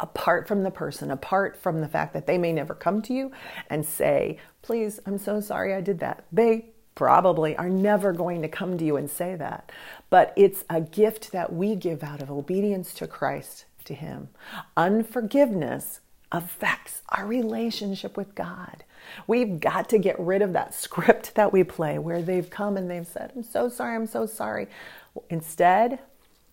apart 0.00 0.48
from 0.48 0.64
the 0.64 0.70
person, 0.70 1.12
apart 1.12 1.56
from 1.56 1.80
the 1.80 1.88
fact 1.88 2.12
that 2.12 2.26
they 2.26 2.36
may 2.36 2.52
never 2.52 2.74
come 2.74 3.00
to 3.02 3.14
you 3.14 3.30
and 3.70 3.86
say, 3.86 4.38
Please, 4.62 4.98
I'm 5.06 5.18
so 5.18 5.40
sorry 5.40 5.74
I 5.74 5.80
did 5.80 6.00
that. 6.00 6.24
They 6.32 6.66
probably 6.94 7.56
are 7.56 7.70
never 7.70 8.12
going 8.12 8.42
to 8.42 8.48
come 8.48 8.76
to 8.78 8.84
you 8.84 8.96
and 8.96 9.08
say 9.08 9.34
that. 9.36 9.70
But 10.10 10.32
it's 10.36 10.64
a 10.68 10.80
gift 10.80 11.32
that 11.32 11.52
we 11.52 11.76
give 11.76 12.02
out 12.02 12.20
of 12.20 12.30
obedience 12.30 12.92
to 12.94 13.06
Christ, 13.06 13.64
to 13.84 13.94
Him. 13.94 14.28
Unforgiveness 14.76 16.00
affects 16.30 17.02
our 17.10 17.26
relationship 17.26 18.16
with 18.16 18.34
God. 18.34 18.84
We've 19.26 19.60
got 19.60 19.88
to 19.90 19.98
get 19.98 20.18
rid 20.18 20.42
of 20.42 20.52
that 20.52 20.74
script 20.74 21.34
that 21.34 21.52
we 21.52 21.64
play 21.64 21.98
where 21.98 22.22
they've 22.22 22.48
come 22.48 22.76
and 22.76 22.90
they've 22.90 23.06
said, 23.06 23.32
I'm 23.34 23.42
so 23.42 23.68
sorry, 23.68 23.96
I'm 23.96 24.06
so 24.06 24.26
sorry. 24.26 24.68
Instead, 25.30 25.98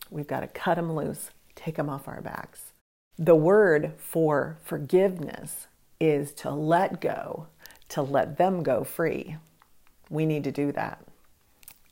we've 0.09 0.27
got 0.27 0.41
to 0.41 0.47
cut 0.47 0.75
them 0.75 0.93
loose, 0.93 1.31
take 1.55 1.75
them 1.75 1.89
off 1.89 2.07
our 2.07 2.21
backs. 2.21 2.73
The 3.17 3.35
word 3.35 3.93
for 3.97 4.57
forgiveness 4.63 5.67
is 5.99 6.31
to 6.33 6.51
let 6.51 7.01
go, 7.01 7.47
to 7.89 8.01
let 8.01 8.37
them 8.37 8.63
go 8.63 8.83
free. 8.83 9.37
We 10.09 10.25
need 10.25 10.43
to 10.45 10.51
do 10.51 10.71
that. 10.71 11.03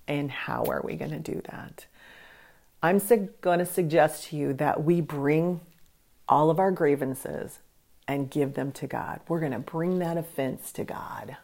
And 0.08 0.32
how 0.32 0.64
are 0.66 0.82
we 0.82 0.96
going 0.96 1.12
to 1.12 1.20
do 1.20 1.42
that? 1.52 1.86
I'm 2.82 3.00
su- 3.00 3.30
going 3.42 3.60
to 3.60 3.66
suggest 3.66 4.30
to 4.30 4.38
you 4.38 4.54
that 4.54 4.84
we 4.84 5.02
bring 5.02 5.60
all 6.30 6.50
of 6.50 6.60
our 6.60 6.72
grievances 6.72 7.60
and 8.08 8.30
give 8.30 8.54
them 8.54 8.72
to 8.74 8.88
God. 8.88 9.20
We're 9.28 9.40
going 9.40 9.52
to 9.52 9.60
bring 9.60 10.00
that 10.00 10.18
offense 10.18 10.72
to 10.74 10.84
God. 10.84 11.38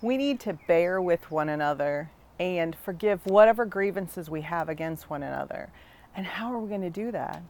We 0.00 0.16
need 0.16 0.40
to 0.40 0.58
bear 0.66 1.00
with 1.00 1.30
one 1.30 1.48
another 1.48 2.10
and 2.40 2.74
forgive 2.74 3.24
whatever 3.26 3.64
grievances 3.64 4.28
we 4.28 4.40
have 4.40 4.68
against 4.68 5.08
one 5.08 5.22
another. 5.22 5.70
And 6.16 6.26
how 6.26 6.52
are 6.52 6.58
we 6.58 6.68
going 6.68 6.82
to 6.82 6.90
do 6.90 7.12
that? 7.12 7.42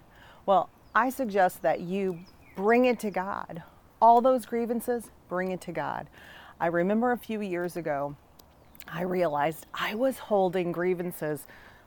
Well, 0.45 0.69
I 0.95 1.09
suggest 1.09 1.63
that 1.63 1.81
you 1.81 2.19
bring 2.55 2.85
it 2.85 2.99
to 3.01 3.11
God. 3.11 3.63
All 4.01 4.21
those 4.21 4.45
grievances, 4.45 5.11
bring 5.29 5.51
it 5.51 5.61
to 5.63 5.73
God. 5.73 6.09
I 6.61 6.67
remember 6.67 7.13
a 7.13 7.17
few 7.17 7.41
years 7.41 7.77
ago, 7.77 8.17
I 8.87 9.03
realized 9.03 9.67
I 9.73 9.95
was 9.95 10.19
holding 10.19 10.73
grievances 10.73 11.47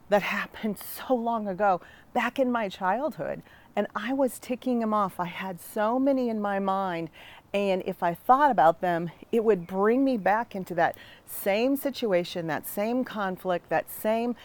that 0.10 0.24
happened 0.24 0.78
so 1.08 1.14
long 1.14 1.48
ago, 1.48 1.82
back 2.14 2.40
in 2.40 2.52
my 2.52 2.70
childhood. 2.70 3.42
And 3.76 3.88
I 3.96 4.14
was 4.14 4.40
ticking 4.40 4.80
them 4.80 4.94
off. 4.94 5.20
I 5.20 5.26
had 5.26 5.60
so 5.60 6.00
many 6.00 6.30
in 6.30 6.42
my 6.42 6.60
mind. 6.60 7.10
And 7.54 7.84
if 7.86 8.04
I 8.04 8.14
thought 8.14 8.52
about 8.52 8.82
them, 8.82 9.12
it 9.32 9.44
would 9.44 9.68
bring 9.68 10.04
me 10.04 10.18
back 10.18 10.56
into 10.56 10.74
that 10.76 10.96
same 11.26 11.76
situation, 11.76 12.48
that 12.48 12.68
same 12.68 13.04
conflict, 13.04 13.70
that 13.70 13.90
same 13.92 14.36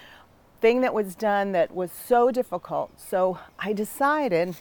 thing 0.61 0.81
that 0.83 0.95
was 0.95 1.15
done 1.15 1.53
that 1.53 1.75
was 1.75 1.91
so 1.91 2.31
difficult. 2.31 2.91
So 3.01 3.39
I 3.59 3.73
decided 3.73 4.57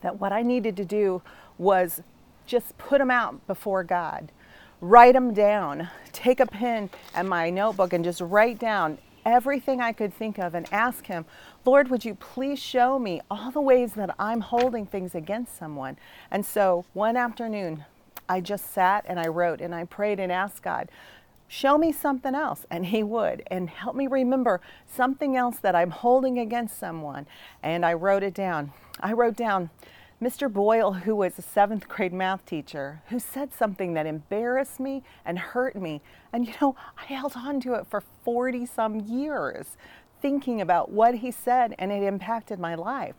that 0.00 0.20
what 0.20 0.32
I 0.32 0.42
needed 0.42 0.76
to 0.76 0.84
do 0.84 1.22
was 1.56 2.02
just 2.46 2.78
put 2.78 2.98
them 2.98 3.10
out 3.10 3.46
before 3.46 3.84
God. 3.84 4.32
Write 4.80 5.14
them 5.14 5.34
down. 5.34 5.88
Take 6.12 6.40
a 6.40 6.46
pen 6.46 6.90
and 7.14 7.28
my 7.28 7.50
notebook 7.50 7.92
and 7.92 8.04
just 8.04 8.20
write 8.20 8.58
down 8.58 8.98
everything 9.28 9.80
I 9.80 9.92
could 9.92 10.12
think 10.12 10.38
of 10.38 10.54
and 10.54 10.66
ask 10.72 11.06
Him, 11.06 11.26
Lord, 11.64 11.88
would 11.88 12.04
you 12.04 12.14
please 12.14 12.58
show 12.58 12.98
me 12.98 13.20
all 13.30 13.50
the 13.50 13.60
ways 13.60 13.92
that 13.94 14.14
I'm 14.18 14.40
holding 14.40 14.86
things 14.86 15.14
against 15.14 15.56
someone? 15.58 15.96
And 16.30 16.44
so 16.44 16.84
one 16.94 17.16
afternoon, 17.16 17.84
I 18.28 18.40
just 18.40 18.72
sat 18.72 19.04
and 19.06 19.18
I 19.18 19.28
wrote 19.28 19.60
and 19.60 19.74
I 19.74 19.84
prayed 19.84 20.20
and 20.20 20.30
asked 20.32 20.62
God, 20.62 20.90
show 21.46 21.78
me 21.78 21.92
something 21.92 22.34
else. 22.34 22.66
And 22.70 22.86
He 22.86 23.02
would. 23.02 23.42
And 23.48 23.70
help 23.70 23.96
me 23.96 24.06
remember 24.06 24.60
something 24.86 25.36
else 25.36 25.58
that 25.58 25.74
I'm 25.74 25.90
holding 25.90 26.38
against 26.38 26.78
someone. 26.78 27.26
And 27.62 27.84
I 27.84 27.92
wrote 27.94 28.22
it 28.22 28.34
down. 28.34 28.72
I 29.00 29.12
wrote 29.12 29.36
down, 29.36 29.70
Mr. 30.20 30.52
Boyle, 30.52 30.94
who 30.94 31.14
was 31.14 31.38
a 31.38 31.42
seventh 31.42 31.86
grade 31.86 32.12
math 32.12 32.44
teacher, 32.44 33.02
who 33.08 33.20
said 33.20 33.54
something 33.54 33.94
that 33.94 34.04
embarrassed 34.04 34.80
me 34.80 35.04
and 35.24 35.38
hurt 35.38 35.76
me. 35.76 36.00
And 36.32 36.44
you 36.44 36.54
know, 36.60 36.74
I 36.98 37.04
held 37.04 37.34
on 37.36 37.60
to 37.60 37.74
it 37.74 37.86
for 37.86 38.02
40 38.24 38.66
some 38.66 38.98
years, 38.98 39.76
thinking 40.20 40.60
about 40.60 40.90
what 40.90 41.16
he 41.16 41.30
said, 41.30 41.76
and 41.78 41.92
it 41.92 42.02
impacted 42.02 42.58
my 42.58 42.74
life. 42.74 43.14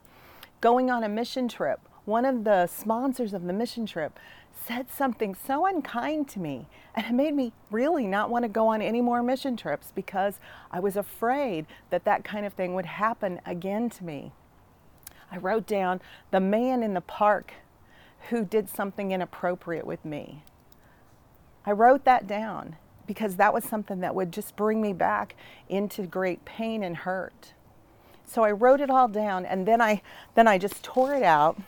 Going 0.59 0.91
on 0.91 1.05
a 1.05 1.07
mission 1.07 1.47
trip, 1.47 1.79
one 2.03 2.25
of 2.25 2.43
the 2.43 2.67
sponsors 2.67 3.33
of 3.33 3.43
the 3.43 3.53
mission 3.53 3.85
trip 3.85 4.19
said 4.51 4.91
something 4.91 5.33
so 5.33 5.65
unkind 5.65 6.27
to 6.27 6.39
me, 6.41 6.67
and 6.95 7.05
it 7.05 7.13
made 7.13 7.33
me 7.33 7.53
really 7.71 8.07
not 8.07 8.29
want 8.29 8.43
to 8.43 8.49
go 8.49 8.67
on 8.67 8.81
any 8.81 8.99
more 8.99 9.23
mission 9.23 9.55
trips 9.55 9.93
because 9.95 10.41
I 10.69 10.81
was 10.81 10.97
afraid 10.97 11.65
that 11.91 12.03
that 12.03 12.25
kind 12.25 12.45
of 12.45 12.51
thing 12.51 12.75
would 12.75 12.87
happen 12.87 13.39
again 13.45 13.89
to 13.91 14.03
me. 14.03 14.33
I 15.31 15.37
wrote 15.37 15.67
down 15.67 16.01
the 16.31 16.39
man 16.39 16.83
in 16.83 16.93
the 16.93 17.01
park 17.01 17.53
who 18.29 18.43
did 18.43 18.69
something 18.69 19.11
inappropriate 19.11 19.85
with 19.85 20.03
me. 20.03 20.43
I 21.65 21.71
wrote 21.71 22.03
that 22.05 22.27
down 22.27 22.77
because 23.05 23.35
that 23.35 23.53
was 23.53 23.63
something 23.63 24.01
that 24.01 24.15
would 24.15 24.31
just 24.31 24.55
bring 24.55 24.81
me 24.81 24.93
back 24.93 25.35
into 25.67 26.03
great 26.03 26.45
pain 26.45 26.83
and 26.83 26.95
hurt. 26.95 27.53
So 28.25 28.43
I 28.43 28.51
wrote 28.51 28.81
it 28.81 28.89
all 28.89 29.07
down 29.07 29.45
and 29.45 29.67
then 29.67 29.81
I 29.81 30.01
then 30.35 30.47
I 30.47 30.57
just 30.57 30.83
tore 30.83 31.15
it 31.15 31.23
out 31.23 31.59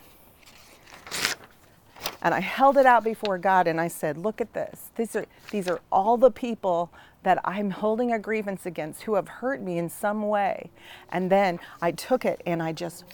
and 2.22 2.32
I 2.32 2.40
held 2.40 2.76
it 2.76 2.86
out 2.86 3.02
before 3.02 3.36
God 3.38 3.66
and 3.66 3.80
I 3.80 3.88
said, 3.88 4.16
"Look 4.16 4.40
at 4.40 4.52
this. 4.52 4.90
These 4.94 5.16
are 5.16 5.26
these 5.50 5.68
are 5.68 5.80
all 5.90 6.16
the 6.16 6.30
people 6.30 6.92
that 7.24 7.40
I'm 7.44 7.70
holding 7.70 8.12
a 8.12 8.18
grievance 8.18 8.64
against 8.64 9.02
who 9.02 9.14
have 9.14 9.26
hurt 9.26 9.60
me 9.60 9.78
in 9.78 9.88
some 9.88 10.28
way." 10.28 10.70
And 11.10 11.30
then 11.30 11.58
I 11.80 11.90
took 11.90 12.24
it 12.24 12.40
and 12.46 12.62
I 12.62 12.72
just 12.72 13.04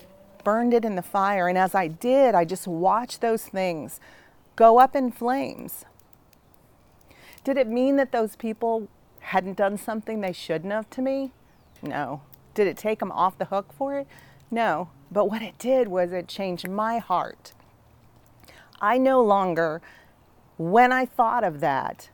burned 0.49 0.73
it 0.73 0.83
in 0.83 0.97
the 0.97 1.03
fire 1.03 1.47
and 1.47 1.59
as 1.59 1.75
I 1.75 1.89
did, 1.89 2.35
I 2.35 2.47
just 2.47 2.67
watched 2.67 3.21
those 3.21 3.45
things 3.45 4.01
go 4.57 4.79
up 4.79 4.97
in 4.97 5.13
flames. 5.13 5.85
Did 7.45 7.59
it 7.59 7.69
mean 7.69 7.97
that 7.97 8.13
those 8.13 8.35
people 8.35 8.89
hadn't 9.21 9.59
done 9.59 9.77
something 9.77 10.23
they 10.23 10.33
shouldn't 10.33 10.73
have 10.73 10.89
to 10.89 11.03
me? 11.03 11.33
No. 11.83 12.23
Did 12.55 12.67
it 12.67 12.79
take 12.79 13.01
them 13.01 13.13
off 13.13 13.37
the 13.37 13.45
hook 13.45 13.75
for 13.75 13.99
it? 13.99 14.07
No. 14.51 14.89
But 15.13 15.27
what 15.27 15.43
it 15.43 15.59
did 15.59 15.89
was 15.89 16.13
it 16.13 16.29
changed 16.29 16.67
my 16.67 16.97
heart. 16.97 17.53
I 18.81 18.97
no 18.97 19.23
longer, 19.23 19.83
when 20.57 20.93
I 20.93 21.05
thought 21.05 21.45
of 21.45 21.61
that, 21.61 22.09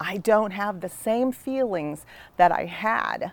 I 0.00 0.16
don't 0.16 0.50
have 0.50 0.80
the 0.80 0.88
same 0.88 1.30
feelings 1.30 2.06
that 2.38 2.50
I 2.50 2.64
had. 2.64 3.30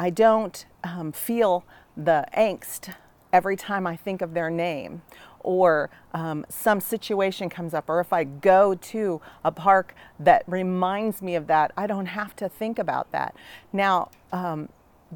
I 0.00 0.10
don't 0.10 0.66
um, 0.82 1.12
feel 1.12 1.64
the 1.96 2.26
angst 2.36 2.92
every 3.34 3.56
time 3.56 3.84
I 3.84 3.96
think 3.96 4.22
of 4.22 4.32
their 4.32 4.48
name 4.48 5.02
or 5.40 5.90
um, 6.14 6.46
some 6.48 6.80
situation 6.80 7.50
comes 7.50 7.74
up, 7.74 7.90
or 7.90 8.00
if 8.00 8.12
I 8.12 8.24
go 8.24 8.76
to 8.76 9.20
a 9.44 9.50
park 9.50 9.94
that 10.20 10.44
reminds 10.46 11.20
me 11.20 11.34
of 11.34 11.48
that, 11.48 11.72
I 11.76 11.86
don't 11.86 12.06
have 12.06 12.34
to 12.36 12.48
think 12.48 12.78
about 12.78 13.10
that. 13.10 13.34
Now, 13.72 14.10
um, 14.32 14.68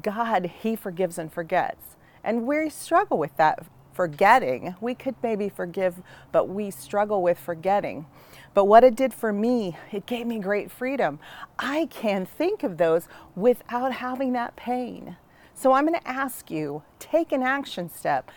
God, 0.03 0.51
He 0.61 0.75
forgives 0.75 1.17
and 1.17 1.31
forgets. 1.31 1.95
And 2.23 2.45
we 2.45 2.69
struggle 2.69 3.17
with 3.17 3.35
that 3.37 3.65
forgetting. 3.93 4.75
We 4.81 4.95
could 4.95 5.15
maybe 5.23 5.49
forgive, 5.49 5.95
but 6.31 6.49
we 6.49 6.71
struggle 6.71 7.23
with 7.23 7.39
forgetting. 7.39 8.05
But 8.53 8.65
what 8.65 8.83
it 8.83 8.95
did 8.95 9.13
for 9.13 9.31
me, 9.31 9.77
it 9.91 10.05
gave 10.05 10.27
me 10.27 10.39
great 10.39 10.69
freedom. 10.69 11.19
I 11.57 11.87
can 11.87 12.25
think 12.25 12.63
of 12.63 12.77
those 12.77 13.07
without 13.35 13.93
having 13.93 14.33
that 14.33 14.55
pain. 14.57 15.15
So 15.59 15.73
I'm 15.73 15.85
going 15.85 15.99
to 15.99 16.07
ask 16.07 16.49
you 16.49 16.83
take 16.99 17.33
an 17.33 17.43
action 17.43 17.89
step 17.89 18.31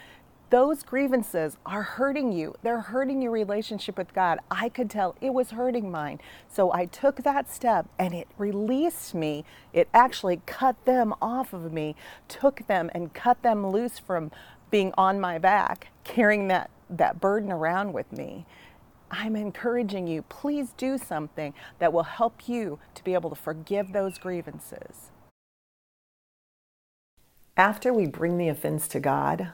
those 0.50 0.82
grievances 0.82 1.56
are 1.64 1.82
hurting 1.82 2.30
you. 2.32 2.54
They're 2.62 2.82
hurting 2.82 3.22
your 3.22 3.30
relationship 3.30 3.96
with 3.96 4.12
God. 4.12 4.38
I 4.50 4.68
could 4.68 4.90
tell 4.90 5.14
it 5.20 5.32
was 5.32 5.52
hurting 5.52 5.90
mine. 5.90 6.20
So 6.46 6.72
I 6.74 6.84
took 6.86 7.22
that 7.22 7.50
step 7.50 7.86
and 7.96 8.12
it 8.12 8.28
released 8.36 9.14
me. 9.14 9.44
It 9.72 9.88
actually 9.94 10.42
cut 10.44 10.84
them 10.84 11.14
off 11.22 11.54
of 11.54 11.72
me, 11.72 11.94
took 12.28 12.66
them 12.66 12.90
and 12.92 13.14
cut 13.14 13.42
them 13.42 13.68
loose 13.68 14.00
from 14.00 14.30
being 14.70 14.92
on 14.98 15.20
my 15.20 15.38
back, 15.38 15.88
carrying 16.02 16.48
that, 16.48 16.70
that 16.90 17.20
burden 17.20 17.52
around 17.52 17.94
with 17.94 18.12
me. 18.12 18.44
I'm 19.12 19.36
encouraging 19.36 20.06
you, 20.08 20.22
please 20.22 20.74
do 20.76 20.98
something 20.98 21.54
that 21.78 21.92
will 21.92 22.02
help 22.02 22.48
you 22.48 22.80
to 22.96 23.04
be 23.04 23.14
able 23.14 23.30
to 23.30 23.36
forgive 23.36 23.92
those 23.92 24.18
grievances. 24.18 25.11
After 27.56 27.92
we 27.92 28.06
bring 28.06 28.38
the 28.38 28.48
offense 28.48 28.88
to 28.88 29.00
God, 29.00 29.50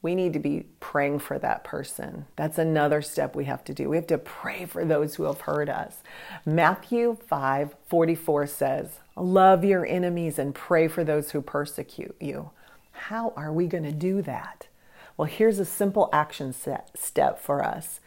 we 0.00 0.14
need 0.14 0.32
to 0.32 0.38
be 0.38 0.66
praying 0.80 1.18
for 1.18 1.38
that 1.38 1.62
person. 1.62 2.26
That's 2.36 2.58
another 2.58 3.02
step 3.02 3.34
we 3.34 3.44
have 3.46 3.64
to 3.64 3.74
do. 3.74 3.90
We 3.90 3.96
have 3.96 4.06
to 4.06 4.18
pray 4.18 4.64
for 4.64 4.84
those 4.84 5.16
who 5.16 5.24
have 5.24 5.42
hurt 5.42 5.68
us. 5.68 5.98
Matthew 6.46 7.16
5 7.28 7.74
44 7.86 8.46
says, 8.46 9.00
Love 9.14 9.64
your 9.64 9.84
enemies 9.84 10.38
and 10.38 10.54
pray 10.54 10.88
for 10.88 11.04
those 11.04 11.32
who 11.32 11.42
persecute 11.42 12.16
you. 12.20 12.50
How 12.92 13.34
are 13.36 13.52
we 13.52 13.66
going 13.66 13.84
to 13.84 13.92
do 13.92 14.22
that? 14.22 14.68
Well, 15.16 15.28
here's 15.28 15.58
a 15.58 15.64
simple 15.64 16.08
action 16.12 16.52
set, 16.52 16.90
step 16.96 17.40
for 17.40 17.64
us. 17.64 18.00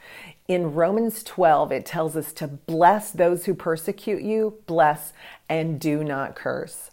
In 0.48 0.74
Romans 0.74 1.24
12, 1.24 1.72
it 1.72 1.86
tells 1.86 2.16
us 2.16 2.32
to 2.34 2.48
bless 2.48 3.12
those 3.12 3.46
who 3.46 3.54
persecute 3.54 4.22
you, 4.22 4.60
bless, 4.68 5.14
and 5.48 5.80
do 5.80 6.04
not 6.04 6.36
curse. 6.36 6.92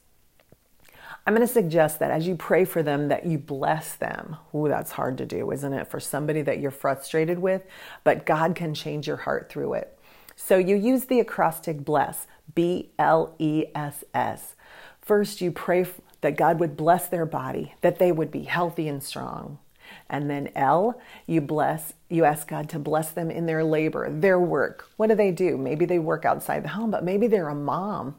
I'm 1.26 1.34
going 1.34 1.46
to 1.46 1.52
suggest 1.52 1.98
that 1.98 2.12
as 2.12 2.28
you 2.28 2.36
pray 2.36 2.64
for 2.64 2.84
them, 2.84 3.08
that 3.08 3.26
you 3.26 3.36
bless 3.36 3.96
them. 3.96 4.36
Ooh, 4.54 4.68
that's 4.68 4.92
hard 4.92 5.18
to 5.18 5.26
do, 5.26 5.50
isn't 5.50 5.72
it? 5.72 5.88
For 5.88 5.98
somebody 5.98 6.40
that 6.42 6.60
you're 6.60 6.70
frustrated 6.70 7.40
with, 7.40 7.64
but 8.04 8.24
God 8.24 8.54
can 8.54 8.74
change 8.74 9.08
your 9.08 9.16
heart 9.16 9.48
through 9.50 9.74
it. 9.74 9.98
So 10.36 10.56
you 10.56 10.76
use 10.76 11.06
the 11.06 11.18
acrostic 11.18 11.84
bless, 11.84 12.28
B 12.54 12.90
L 12.98 13.34
E 13.40 13.64
S 13.74 14.04
S. 14.14 14.54
First, 15.00 15.40
you 15.40 15.50
pray 15.50 15.86
that 16.20 16.36
God 16.36 16.60
would 16.60 16.76
bless 16.76 17.08
their 17.08 17.26
body, 17.26 17.74
that 17.80 17.98
they 17.98 18.12
would 18.12 18.30
be 18.30 18.44
healthy 18.44 18.86
and 18.86 19.02
strong. 19.02 19.58
And 20.08 20.30
then 20.30 20.50
L, 20.54 21.00
you 21.26 21.40
bless, 21.40 21.94
you 22.08 22.24
ask 22.24 22.46
God 22.46 22.68
to 22.70 22.78
bless 22.78 23.10
them 23.10 23.30
in 23.30 23.46
their 23.46 23.64
labor, 23.64 24.10
their 24.10 24.38
work. 24.38 24.88
What 24.96 25.08
do 25.08 25.16
they 25.16 25.32
do? 25.32 25.56
Maybe 25.56 25.86
they 25.86 25.98
work 25.98 26.24
outside 26.24 26.62
the 26.64 26.68
home, 26.68 26.90
but 26.90 27.04
maybe 27.04 27.26
they're 27.26 27.48
a 27.48 27.54
mom 27.54 28.16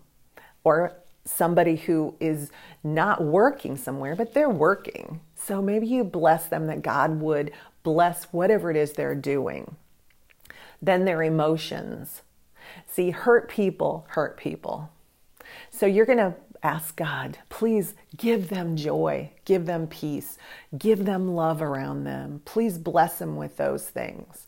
or 0.64 0.98
somebody 1.28 1.76
who 1.76 2.16
is 2.20 2.52
not 2.84 3.24
working 3.24 3.78
somewhere, 3.78 4.16
but 4.16 4.34
they're 4.34 4.50
working. 4.50 5.20
So 5.36 5.62
maybe 5.62 5.88
you 5.88 6.04
bless 6.04 6.48
them 6.48 6.68
that 6.68 6.82
God 6.82 7.20
would 7.22 7.52
bless 7.84 8.26
whatever 8.26 8.72
it 8.72 8.78
is 8.78 8.94
they're 8.94 9.16
doing. 9.16 9.76
Then 10.82 11.06
their 11.06 11.24
emotions. 11.24 12.22
See, 12.86 13.12
hurt 13.12 13.50
people 13.50 14.06
hurt 14.10 14.38
people. 14.38 14.90
So 15.70 15.86
you're 15.86 16.06
going 16.06 16.18
to 16.18 16.36
ask 16.64 16.96
God, 16.96 17.38
please 17.50 17.94
give 18.16 18.50
them 18.50 18.76
joy, 18.76 19.32
give 19.46 19.66
them 19.66 19.88
peace, 19.88 20.38
give 20.78 21.06
them 21.06 21.36
love 21.36 21.62
around 21.62 22.04
them. 22.04 22.42
Please 22.46 22.78
bless 22.78 23.20
them 23.20 23.36
with 23.36 23.58
those 23.58 23.90
things. 23.90 24.47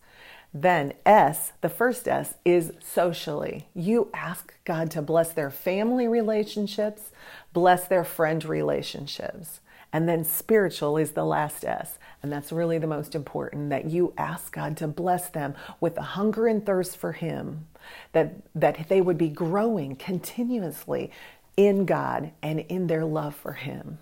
Then, 0.53 0.93
S, 1.05 1.53
the 1.61 1.69
first 1.69 2.07
S, 2.07 2.35
is 2.43 2.73
socially. 2.79 3.67
You 3.75 4.09
ask 4.13 4.53
God 4.65 4.89
to 4.91 5.01
bless 5.01 5.31
their 5.31 5.51
family 5.51 6.07
relationships, 6.07 7.11
bless 7.53 7.87
their 7.87 8.03
friend 8.03 8.43
relationships. 8.43 9.59
And 9.91 10.07
then 10.07 10.23
spiritual 10.23 10.97
is 10.97 11.11
the 11.11 11.25
last 11.25 11.65
S. 11.65 11.97
And 12.21 12.31
that's 12.31 12.51
really 12.51 12.77
the 12.77 12.87
most 12.87 13.15
important 13.15 13.69
that 13.69 13.85
you 13.85 14.13
ask 14.17 14.51
God 14.53 14.77
to 14.77 14.87
bless 14.87 15.29
them 15.29 15.55
with 15.79 15.97
a 15.97 16.03
hunger 16.03 16.47
and 16.47 16.65
thirst 16.65 16.97
for 16.97 17.13
Him, 17.13 17.67
that, 18.11 18.33
that 18.55 18.89
they 18.89 19.01
would 19.01 19.17
be 19.17 19.29
growing 19.29 19.95
continuously 19.95 21.11
in 21.57 21.85
God 21.85 22.31
and 22.41 22.59
in 22.61 22.87
their 22.87 23.05
love 23.05 23.35
for 23.35 23.53
Him. 23.53 23.99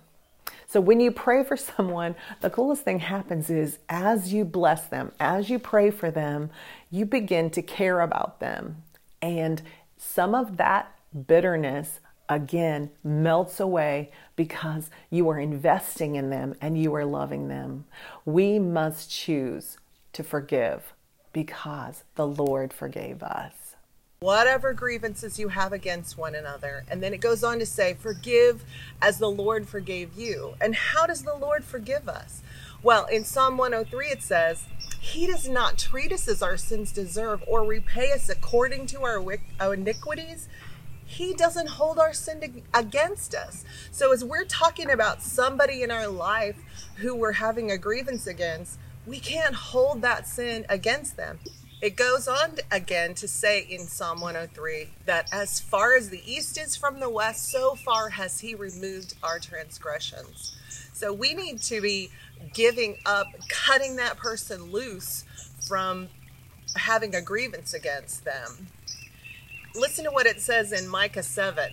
So 0.68 0.82
when 0.82 1.00
you 1.00 1.10
pray 1.10 1.44
for 1.44 1.56
someone, 1.56 2.14
the 2.42 2.50
coolest 2.50 2.82
thing 2.82 3.00
happens 3.00 3.48
is 3.48 3.78
as 3.88 4.34
you 4.34 4.44
bless 4.44 4.86
them, 4.86 5.12
as 5.18 5.48
you 5.48 5.58
pray 5.58 5.90
for 5.90 6.10
them, 6.10 6.50
you 6.90 7.06
begin 7.06 7.50
to 7.50 7.62
care 7.62 8.02
about 8.02 8.38
them. 8.38 8.82
And 9.22 9.62
some 9.96 10.34
of 10.34 10.58
that 10.58 10.94
bitterness 11.26 12.00
again 12.28 12.90
melts 13.02 13.58
away 13.58 14.10
because 14.36 14.90
you 15.08 15.30
are 15.30 15.40
investing 15.40 16.16
in 16.16 16.28
them 16.28 16.54
and 16.60 16.76
you 16.80 16.94
are 16.94 17.06
loving 17.06 17.48
them. 17.48 17.86
We 18.26 18.58
must 18.58 19.10
choose 19.10 19.78
to 20.12 20.22
forgive 20.22 20.92
because 21.32 22.04
the 22.16 22.26
Lord 22.26 22.74
forgave 22.74 23.22
us. 23.22 23.67
Whatever 24.20 24.72
grievances 24.72 25.38
you 25.38 25.48
have 25.48 25.72
against 25.72 26.18
one 26.18 26.34
another. 26.34 26.84
And 26.90 27.00
then 27.02 27.14
it 27.14 27.20
goes 27.20 27.44
on 27.44 27.60
to 27.60 27.66
say, 27.66 27.94
Forgive 27.94 28.64
as 29.00 29.18
the 29.18 29.30
Lord 29.30 29.68
forgave 29.68 30.14
you. 30.14 30.54
And 30.60 30.74
how 30.74 31.06
does 31.06 31.22
the 31.22 31.36
Lord 31.36 31.64
forgive 31.64 32.08
us? 32.08 32.42
Well, 32.82 33.06
in 33.06 33.24
Psalm 33.24 33.56
103, 33.56 34.06
it 34.06 34.22
says, 34.22 34.66
He 35.00 35.26
does 35.26 35.48
not 35.48 35.78
treat 35.78 36.10
us 36.10 36.26
as 36.26 36.42
our 36.42 36.56
sins 36.56 36.90
deserve 36.90 37.44
or 37.46 37.62
repay 37.62 38.12
us 38.12 38.28
according 38.28 38.86
to 38.86 39.02
our 39.02 39.72
iniquities 39.72 40.48
he 41.08 41.32
doesn't 41.32 41.70
hold 41.70 41.98
our 41.98 42.12
sin 42.12 42.62
against 42.74 43.34
us. 43.34 43.64
So, 43.90 44.12
as 44.12 44.22
we're 44.22 44.44
talking 44.44 44.90
about 44.90 45.22
somebody 45.22 45.82
in 45.82 45.90
our 45.90 46.06
life 46.06 46.56
who 46.96 47.14
we're 47.14 47.32
having 47.32 47.70
a 47.70 47.78
grievance 47.78 48.26
against, 48.26 48.78
we 49.06 49.18
can't 49.18 49.54
hold 49.54 50.02
that 50.02 50.28
sin 50.28 50.66
against 50.68 51.16
them. 51.16 51.38
It 51.80 51.96
goes 51.96 52.26
on 52.26 52.56
again 52.72 53.14
to 53.14 53.28
say 53.28 53.60
in 53.60 53.86
Psalm 53.86 54.20
103 54.20 54.88
that 55.06 55.28
as 55.32 55.60
far 55.60 55.94
as 55.94 56.10
the 56.10 56.22
east 56.26 56.58
is 56.58 56.74
from 56.74 56.98
the 56.98 57.08
west, 57.08 57.50
so 57.50 57.76
far 57.76 58.10
has 58.10 58.40
He 58.40 58.54
removed 58.54 59.14
our 59.22 59.38
transgressions. 59.38 60.56
So, 60.92 61.12
we 61.12 61.34
need 61.34 61.62
to 61.62 61.80
be 61.80 62.10
giving 62.52 62.98
up, 63.06 63.28
cutting 63.48 63.96
that 63.96 64.16
person 64.16 64.72
loose 64.72 65.24
from 65.68 66.08
having 66.74 67.14
a 67.14 67.22
grievance 67.22 67.72
against 67.74 68.24
them 68.24 68.68
Listen 69.74 70.04
to 70.04 70.10
what 70.10 70.26
it 70.26 70.40
says 70.40 70.72
in 70.72 70.88
Micah 70.88 71.22
7. 71.22 71.70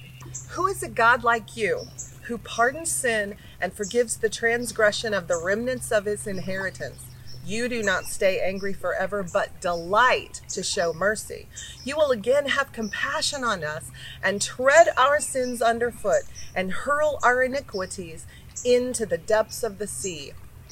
Who 0.49 0.67
is 0.67 0.83
a 0.83 0.89
God 0.89 1.23
like 1.23 1.57
you, 1.57 1.81
who 2.23 2.37
pardons 2.37 2.91
sin 2.91 3.35
and 3.59 3.73
forgives 3.73 4.17
the 4.17 4.29
transgression 4.29 5.13
of 5.13 5.27
the 5.27 5.41
remnants 5.41 5.91
of 5.91 6.05
his 6.05 6.27
inheritance? 6.27 7.01
You 7.45 7.69
do 7.69 7.83
not 7.83 8.05
stay 8.05 8.39
angry 8.39 8.73
forever, 8.73 9.23
but 9.23 9.61
delight 9.61 10.41
to 10.49 10.63
show 10.63 10.93
mercy. 10.93 11.47
You 11.83 11.95
will 11.95 12.11
again 12.11 12.47
have 12.47 12.71
compassion 12.71 13.43
on 13.43 13.63
us 13.63 13.91
and 14.23 14.41
tread 14.41 14.87
our 14.97 15.19
sins 15.19 15.61
underfoot 15.61 16.23
and 16.55 16.71
hurl 16.71 17.19
our 17.23 17.43
iniquities 17.43 18.25
into 18.63 19.05
the 19.05 19.17
depths 19.17 19.61
of 19.61 19.77
the 19.77 19.87
sea. 19.87 20.31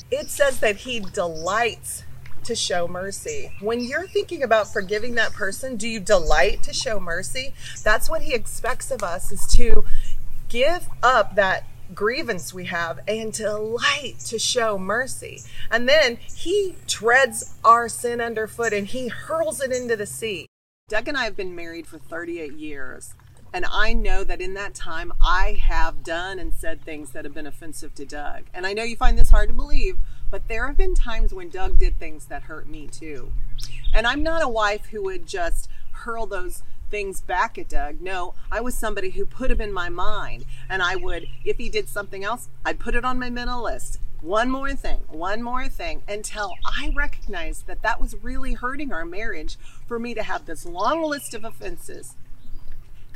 It 0.09 0.29
says 0.29 0.59
that 0.62 0.77
he 0.77 0.99
delights 0.99 2.03
to 2.45 2.55
show 2.55 2.88
mercy. 2.88 3.51
When 3.62 3.79
you're 3.81 4.07
thinking 4.07 4.43
about 4.43 4.71
forgiving 4.71 5.15
that 5.15 5.33
person, 5.33 5.75
do 5.75 5.88
you 5.88 5.99
delight 5.99 6.63
to 6.63 6.73
show 6.73 6.99
mercy? 6.99 7.53
That's 7.83 8.09
what 8.09 8.23
he 8.23 8.33
expects 8.33 8.91
of 8.91 9.03
us 9.03 9.31
is 9.31 9.45
to 9.55 9.86
give 10.49 10.88
up 11.01 11.36
that 11.36 11.65
grievance 11.95 12.53
we 12.53 12.65
have 12.65 12.99
and 13.08 13.34
delight 13.34 14.19
to 14.27 14.39
show 14.39 14.77
mercy. 14.77 15.41
And 15.71 15.88
then 15.88 16.17
he 16.36 16.75
treads 16.88 17.56
our 17.63 17.89
sin 17.89 18.21
underfoot 18.21 18.73
and 18.73 18.88
he 18.88 19.08
hurls 19.08 19.62
it 19.62 19.71
into 19.71 19.95
the 19.95 20.06
sea. 20.06 20.47
Doug 20.89 21.08
and 21.08 21.17
I 21.17 21.23
have 21.23 21.36
been 21.36 21.56
married 21.56 21.88
for 21.88 21.97
38 21.97 22.53
years. 22.53 23.13
And 23.53 23.65
I 23.71 23.93
know 23.93 24.23
that 24.23 24.41
in 24.41 24.56
that 24.56 24.73
time, 24.73 25.13
I 25.21 25.60
have 25.62 26.03
done 26.03 26.39
and 26.39 26.53
said 26.53 26.82
things 26.82 27.12
that 27.12 27.23
have 27.23 27.36
been 27.36 27.45
offensive 27.45 27.93
to 27.95 28.06
Doug. 28.06 28.45
And 28.53 28.65
I 28.65 28.73
know 28.73 28.84
you 28.84 28.95
find 28.95 29.17
this 29.17 29.29
hard 29.29 29.49
to 29.49 29.53
believe, 29.53 29.97
but 30.32 30.47
there 30.47 30.65
have 30.65 30.75
been 30.75 30.95
times 30.95 31.34
when 31.34 31.49
Doug 31.49 31.77
did 31.77 31.99
things 31.99 32.25
that 32.25 32.43
hurt 32.43 32.67
me 32.67 32.88
too. 32.88 33.32
And 33.93 34.08
I'm 34.08 34.23
not 34.23 34.43
a 34.43 34.49
wife 34.49 34.88
who 34.88 35.03
would 35.03 35.27
just 35.27 35.69
hurl 35.91 36.25
those 36.25 36.63
things 36.93 37.21
back 37.21 37.58
at 37.58 37.67
Doug. 37.67 38.01
No, 38.01 38.36
I 38.51 38.62
was 38.62 38.75
somebody 38.75 39.10
who 39.10 39.25
put 39.25 39.49
him 39.49 39.60
in 39.60 39.73
my 39.73 39.89
mind. 39.89 40.45
And 40.69 40.84
I 40.84 40.95
would, 40.95 41.25
if 41.43 41.58
he 41.58 41.67
did 41.67 41.89
something 41.89 42.23
else, 42.23 42.49
I'd 42.63 42.79
put 42.79 42.93
it 42.93 43.03
on 43.03 43.17
my 43.17 43.32
mental 43.32 43.63
list. 43.63 43.99
One 44.21 44.51
more 44.51 44.75
thing, 44.75 44.99
one 45.08 45.41
more 45.41 45.67
thing, 45.67 46.03
until 46.08 46.53
I 46.63 46.91
recognized 46.95 47.65
that 47.65 47.82
that 47.82 47.99
was 47.99 48.21
really 48.21 48.53
hurting 48.53 48.93
our 48.93 49.06
marriage 49.06 49.58
for 49.88 49.97
me 49.97 50.13
to 50.13 50.21
have 50.21 50.45
this 50.45 50.67
long 50.67 51.01
list 51.01 51.34
of 51.34 51.43
offenses. 51.43 52.13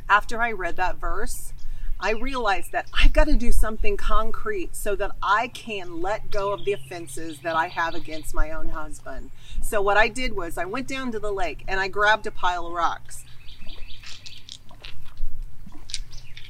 After 0.08 0.42
I 0.42 0.50
read 0.50 0.74
that 0.74 0.96
verse, 0.96 1.52
I 2.00 2.10
realized 2.10 2.72
that 2.72 2.90
I've 2.92 3.12
got 3.12 3.28
to 3.28 3.36
do 3.36 3.52
something 3.52 3.96
concrete 3.96 4.74
so 4.74 4.96
that 4.96 5.12
I 5.22 5.48
can 5.48 6.02
let 6.02 6.32
go 6.32 6.52
of 6.52 6.64
the 6.64 6.72
offenses 6.72 7.40
that 7.42 7.54
I 7.54 7.68
have 7.68 7.94
against 7.94 8.34
my 8.34 8.50
own 8.50 8.70
husband. 8.70 9.30
So, 9.62 9.80
what 9.80 9.96
I 9.96 10.08
did 10.08 10.34
was 10.36 10.58
I 10.58 10.64
went 10.64 10.88
down 10.88 11.12
to 11.12 11.20
the 11.20 11.32
lake 11.32 11.64
and 11.68 11.78
I 11.78 11.86
grabbed 11.88 12.26
a 12.26 12.32
pile 12.32 12.66
of 12.66 12.72
rocks. 12.72 13.24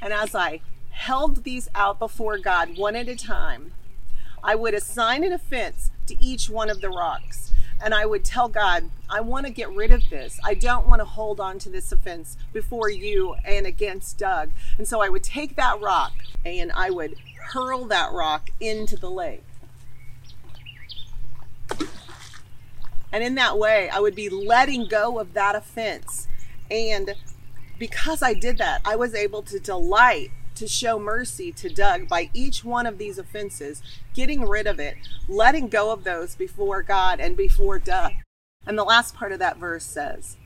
And 0.01 0.13
as 0.13 0.35
I 0.35 0.61
held 0.91 1.45
these 1.45 1.69
out 1.75 1.99
before 1.99 2.39
God 2.39 2.77
one 2.77 2.97
at 2.97 3.09
a 3.09 3.17
time, 3.17 3.73
I 4.43 4.55
would 4.55 4.75
assign 4.75 5.25
an 5.25 5.33
offense 5.33 5.91
to 6.07 6.17
each 6.23 6.49
one 6.49 6.71
of 6.71 6.81
the 6.81 6.91
rocks 6.91 7.49
and 7.81 7.95
I 7.95 8.07
would 8.07 8.25
tell 8.25 8.49
God, 8.49 8.91
I 9.09 9.21
want 9.21 9.47
to 9.47 9.53
get 9.53 9.71
rid 9.71 9.93
of 9.93 10.03
this. 10.11 10.39
I 10.45 10.55
don't 10.55 10.89
want 10.89 11.01
to 11.01 11.05
hold 11.05 11.39
on 11.41 11.59
to 11.61 11.71
this 11.71 11.93
offense 11.93 12.37
before 12.53 12.91
you 12.91 13.37
and 13.45 13.67
against 13.67 14.19
Doug. 14.19 14.51
And 14.79 14.89
so 14.89 15.01
I 15.01 15.09
would 15.09 15.23
take 15.23 15.57
that 15.57 15.81
rock 15.81 16.13
and 16.45 16.73
I 16.73 16.91
would 16.91 17.15
hurl 17.53 17.85
that 17.87 18.13
rock 18.13 18.51
into 18.61 18.97
the 18.97 19.11
lake. 19.11 19.45
And 23.11 23.25
in 23.25 23.37
that 23.37 23.59
way, 23.59 23.89
I 23.89 24.01
would 24.01 24.15
be 24.15 24.29
letting 24.29 24.87
go 24.87 25.19
of 25.19 25.33
that 25.35 25.55
offense. 25.55 26.27
And 26.71 27.15
because 27.79 28.23
I 28.23 28.35
did 28.35 28.59
that, 28.59 28.81
I 28.85 28.97
was 28.97 29.15
able 29.15 29.43
to 29.43 29.59
delight 29.59 30.31
to 30.57 30.67
show 30.67 30.99
mercy 30.99 31.53
to 31.53 31.69
Doug 31.69 32.09
by 32.09 32.31
each 32.35 32.65
one 32.65 32.87
of 32.87 32.99
these 32.99 33.17
offenses, 33.17 33.81
getting 34.13 34.47
rid 34.47 34.67
of 34.67 34.81
it, 34.81 34.97
letting 35.29 35.69
go 35.69 35.93
of 35.93 36.03
those 36.03 36.35
before 36.35 36.83
God 36.83 37.21
and 37.21 37.37
before 37.37 37.79
Doug. 37.79 38.13
And 38.67 38.77
the 38.77 38.85
last 38.85 39.15
part 39.15 39.31
of 39.33 39.39
that 39.39 39.57
verse 39.57 39.85
says, 39.85 40.37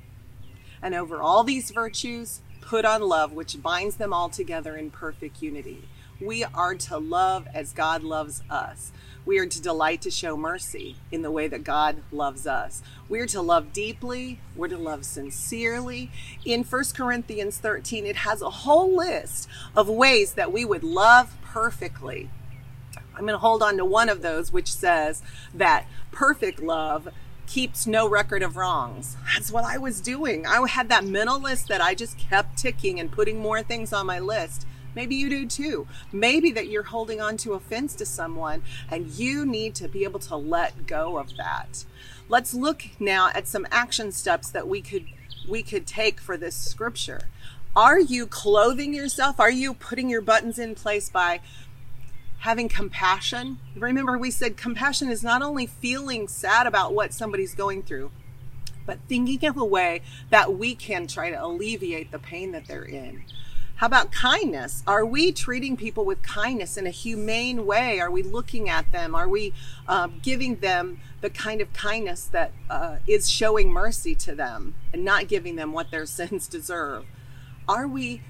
And 0.82 0.94
over 0.94 1.22
all 1.22 1.44
these 1.44 1.70
virtues, 1.70 2.42
put 2.60 2.84
on 2.84 3.02
love, 3.02 3.32
which 3.32 3.62
binds 3.62 3.96
them 3.96 4.12
all 4.12 4.28
together 4.28 4.76
in 4.76 4.90
perfect 4.90 5.40
unity. 5.42 5.88
We 6.22 6.44
are 6.44 6.74
to 6.74 6.98
love 6.98 7.46
as 7.52 7.72
God 7.72 8.02
loves 8.02 8.42
us. 8.48 8.92
We 9.24 9.38
are 9.38 9.46
to 9.46 9.62
delight 9.62 10.02
to 10.02 10.10
show 10.10 10.36
mercy 10.36 10.96
in 11.10 11.22
the 11.22 11.30
way 11.30 11.46
that 11.46 11.62
God 11.62 12.02
loves 12.10 12.46
us. 12.46 12.82
We 13.08 13.20
are 13.20 13.26
to 13.26 13.40
love 13.40 13.72
deeply. 13.72 14.40
We're 14.56 14.68
to 14.68 14.78
love 14.78 15.04
sincerely. 15.04 16.10
In 16.44 16.64
1 16.64 16.84
Corinthians 16.94 17.58
13, 17.58 18.04
it 18.04 18.16
has 18.16 18.42
a 18.42 18.50
whole 18.50 18.96
list 18.96 19.48
of 19.76 19.88
ways 19.88 20.34
that 20.34 20.52
we 20.52 20.64
would 20.64 20.82
love 20.82 21.36
perfectly. 21.42 22.30
I'm 23.14 23.22
going 23.22 23.34
to 23.34 23.38
hold 23.38 23.62
on 23.62 23.76
to 23.76 23.84
one 23.84 24.08
of 24.08 24.22
those, 24.22 24.52
which 24.52 24.72
says 24.72 25.22
that 25.54 25.86
perfect 26.10 26.60
love 26.60 27.08
keeps 27.46 27.86
no 27.86 28.08
record 28.08 28.42
of 28.42 28.56
wrongs. 28.56 29.16
That's 29.34 29.52
what 29.52 29.64
I 29.64 29.76
was 29.76 30.00
doing. 30.00 30.46
I 30.46 30.66
had 30.66 30.88
that 30.88 31.04
mental 31.04 31.38
list 31.38 31.68
that 31.68 31.80
I 31.80 31.94
just 31.94 32.18
kept 32.18 32.56
ticking 32.56 32.98
and 32.98 33.12
putting 33.12 33.38
more 33.38 33.62
things 33.62 33.92
on 33.92 34.06
my 34.06 34.18
list. 34.18 34.66
Maybe 34.94 35.14
you 35.14 35.30
do 35.30 35.46
too. 35.46 35.86
Maybe 36.12 36.50
that 36.52 36.68
you're 36.68 36.82
holding 36.82 37.20
on 37.20 37.36
to 37.38 37.54
offense 37.54 37.94
to 37.96 38.06
someone 38.06 38.62
and 38.90 39.06
you 39.10 39.46
need 39.46 39.74
to 39.76 39.88
be 39.88 40.04
able 40.04 40.20
to 40.20 40.36
let 40.36 40.86
go 40.86 41.18
of 41.18 41.36
that. 41.36 41.84
Let's 42.28 42.54
look 42.54 42.84
now 42.98 43.30
at 43.34 43.48
some 43.48 43.66
action 43.70 44.12
steps 44.12 44.50
that 44.50 44.68
we 44.68 44.80
could 44.80 45.06
we 45.48 45.62
could 45.62 45.86
take 45.86 46.20
for 46.20 46.36
this 46.36 46.54
scripture. 46.54 47.22
Are 47.74 47.98
you 47.98 48.26
clothing 48.26 48.94
yourself? 48.94 49.40
Are 49.40 49.50
you 49.50 49.74
putting 49.74 50.08
your 50.08 50.20
buttons 50.20 50.58
in 50.58 50.74
place 50.74 51.08
by 51.08 51.40
having 52.40 52.68
compassion? 52.68 53.58
Remember 53.74 54.18
we 54.18 54.30
said 54.30 54.56
compassion 54.56 55.08
is 55.08 55.22
not 55.22 55.42
only 55.42 55.66
feeling 55.66 56.28
sad 56.28 56.66
about 56.66 56.94
what 56.94 57.14
somebody's 57.14 57.54
going 57.54 57.82
through, 57.82 58.10
but 58.86 58.98
thinking 59.08 59.48
of 59.48 59.56
a 59.56 59.64
way 59.64 60.02
that 60.30 60.54
we 60.54 60.74
can 60.74 61.06
try 61.06 61.30
to 61.30 61.44
alleviate 61.44 62.10
the 62.10 62.18
pain 62.18 62.52
that 62.52 62.66
they're 62.66 62.84
in. 62.84 63.24
How 63.76 63.86
about 63.86 64.12
kindness? 64.12 64.82
Are 64.86 65.04
we 65.04 65.32
treating 65.32 65.76
people 65.76 66.04
with 66.04 66.22
kindness 66.22 66.76
in 66.76 66.86
a 66.86 66.90
humane 66.90 67.66
way? 67.66 67.98
Are 67.98 68.10
we 68.10 68.22
looking 68.22 68.68
at 68.68 68.92
them? 68.92 69.14
Are 69.14 69.28
we 69.28 69.52
um, 69.88 70.20
giving 70.22 70.56
them 70.56 71.00
the 71.20 71.30
kind 71.30 71.60
of 71.60 71.72
kindness 71.72 72.26
that 72.26 72.52
uh, 72.70 72.96
is 73.06 73.28
showing 73.28 73.72
mercy 73.72 74.14
to 74.16 74.34
them 74.34 74.74
and 74.92 75.04
not 75.04 75.26
giving 75.26 75.56
them 75.56 75.72
what 75.72 75.90
their 75.90 76.06
sins 76.18 76.46
deserve? 76.46 77.06
Are 77.68 77.88
we 77.88 78.22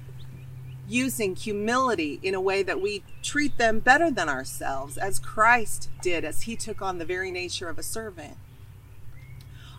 using 0.87 1.35
humility 1.35 2.19
in 2.21 2.33
a 2.33 2.41
way 2.41 2.63
that 2.63 2.81
we 2.81 3.03
treat 3.21 3.57
them 3.57 3.79
better 3.79 4.11
than 4.11 4.29
ourselves, 4.29 4.97
as 4.97 5.19
Christ 5.19 5.89
did, 6.01 6.25
as 6.25 6.43
he 6.43 6.55
took 6.55 6.81
on 6.81 6.97
the 6.97 7.05
very 7.05 7.31
nature 7.31 7.69
of 7.69 7.77
a 7.77 7.83
servant? 7.83 8.37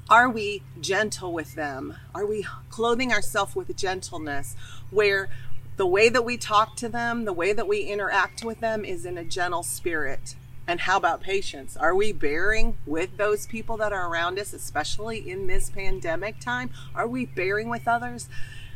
Are 0.09 0.29
we 0.29 0.63
gentle 0.81 1.33
with 1.33 1.55
them? 1.55 1.97
Are 2.15 2.27
we 2.27 2.47
clothing 2.69 3.13
ourselves 3.13 3.57
with 3.57 3.75
gentleness 3.75 4.55
where 4.91 5.31
the 5.77 5.87
way 5.87 6.09
that 6.09 6.25
we 6.25 6.37
talk 6.37 6.77
to 6.77 6.89
them, 6.89 7.25
the 7.25 7.33
way 7.33 7.53
that 7.53 7.67
we 7.67 7.81
interact 7.81 8.45
with 8.45 8.61
them 8.61 8.85
is 8.85 9.05
in 9.05 9.19
a 9.19 9.25
gentle 9.25 9.63
spirit. 9.63 10.37
And 10.67 10.81
how 10.81 10.97
about 10.97 11.21
patience? 11.21 11.77
Are 11.77 11.95
we 11.95 12.13
bearing 12.13 12.79
with 12.87 13.17
those 13.17 13.47
people 13.47 13.77
that 13.79 13.93
are 13.93 14.09
around 14.09 14.39
us, 14.39 14.53
especially 14.53 15.29
in 15.29 15.47
this 15.47 15.71
pandemic 15.71 16.41
time? 16.41 16.71
Are 16.95 17.09
we 17.09 17.27
bearing 17.27 17.69
with 17.69 17.87
others? 17.87 18.29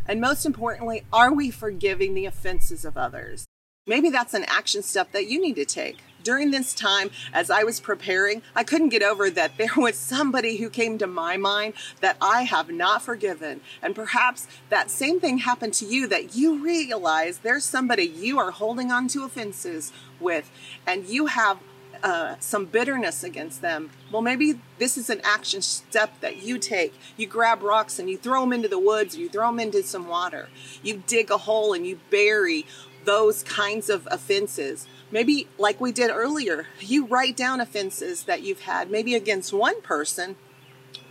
And 0.07 0.21
most 0.21 0.45
importantly, 0.45 1.05
are 1.13 1.33
we 1.33 1.51
forgiving 1.51 2.15
the 2.15 2.27
offenses 2.27 2.85
of 2.85 2.97
others? 2.97 3.47
Maybe 3.87 4.11
that's 4.11 4.35
an 4.35 4.45
action 4.49 4.83
step 4.83 5.13
that 5.13 5.29
you 5.29 5.41
need 5.41 5.57
to 5.57 5.65
take 5.65 5.99
during 6.29 6.51
this 6.51 6.75
time, 6.75 7.11
as 7.33 7.49
I 7.49 7.65
was 7.65 7.81
preparing, 7.81 8.43
I 8.55 8.63
couldn't 8.63 8.91
get 8.91 9.03
over 9.03 9.31
that 9.31 9.57
there 9.57 9.73
was 9.79 9.97
somebody 9.97 10.59
who 10.59 10.69
came 10.69 10.99
to 10.99 11.07
my 11.07 11.39
mind 11.39 11.73
that 12.03 12.19
I 12.21 12.43
have 12.43 12.69
not 12.69 13.01
forgiven. 13.01 13.63
And 13.81 13.95
perhaps 13.95 14.47
that 14.69 14.91
same 14.91 15.21
thing 15.21 15.39
happened 15.39 15.73
to 15.81 15.87
you 15.87 16.07
that 16.09 16.37
you 16.37 16.63
realize 16.63 17.39
there's 17.39 17.65
somebody 17.65 18.03
you 18.05 18.39
are 18.39 18.51
holding 18.51 18.93
on 18.93 19.09
to 19.09 19.25
offenses 19.25 19.91
with, 20.21 20.51
and 20.87 21.07
you 21.07 21.27
have 21.27 21.61
uh, 22.03 22.35
some 22.41 22.67
bitterness 22.67 23.25
against 23.25 23.63
them. 23.63 23.89
Well, 24.13 24.21
maybe 24.21 24.61
this 24.79 24.99
is 24.99 25.09
an 25.09 25.23
action 25.25 25.63
step 25.63 26.21
that 26.21 26.43
you 26.43 26.59
take. 26.59 26.93
You 27.17 27.27
grab 27.27 27.63
rocks 27.63 27.99
and 27.99 28.11
you 28.11 28.19
throw 28.19 28.43
them 28.43 28.53
into 28.53 28.69
the 28.69 28.79
woods, 28.79 29.17
or 29.17 29.21
you 29.21 29.31
throw 29.31 29.47
them 29.47 29.61
into 29.61 29.83
some 29.83 30.07
water. 30.09 30.51
You 30.83 31.03
dig 31.07 31.31
a 31.31 31.39
hole 31.39 31.73
and 31.73 31.87
you 31.87 32.01
bury 32.11 32.67
those 33.05 33.43
kinds 33.45 33.89
of 33.89 34.07
offenses. 34.11 34.87
Maybe, 35.11 35.49
like 35.59 35.81
we 35.81 35.93
did 35.93 36.11
earlier, 36.11 36.67
you 36.81 37.07
write 37.07 37.37
down 37.37 37.61
offenses 37.61 38.25
that 38.25 38.43
you've 38.43 38.61
had, 38.61 38.91
maybe 38.91 39.15
against 39.15 39.53
one 39.53 39.81
person, 39.81 40.37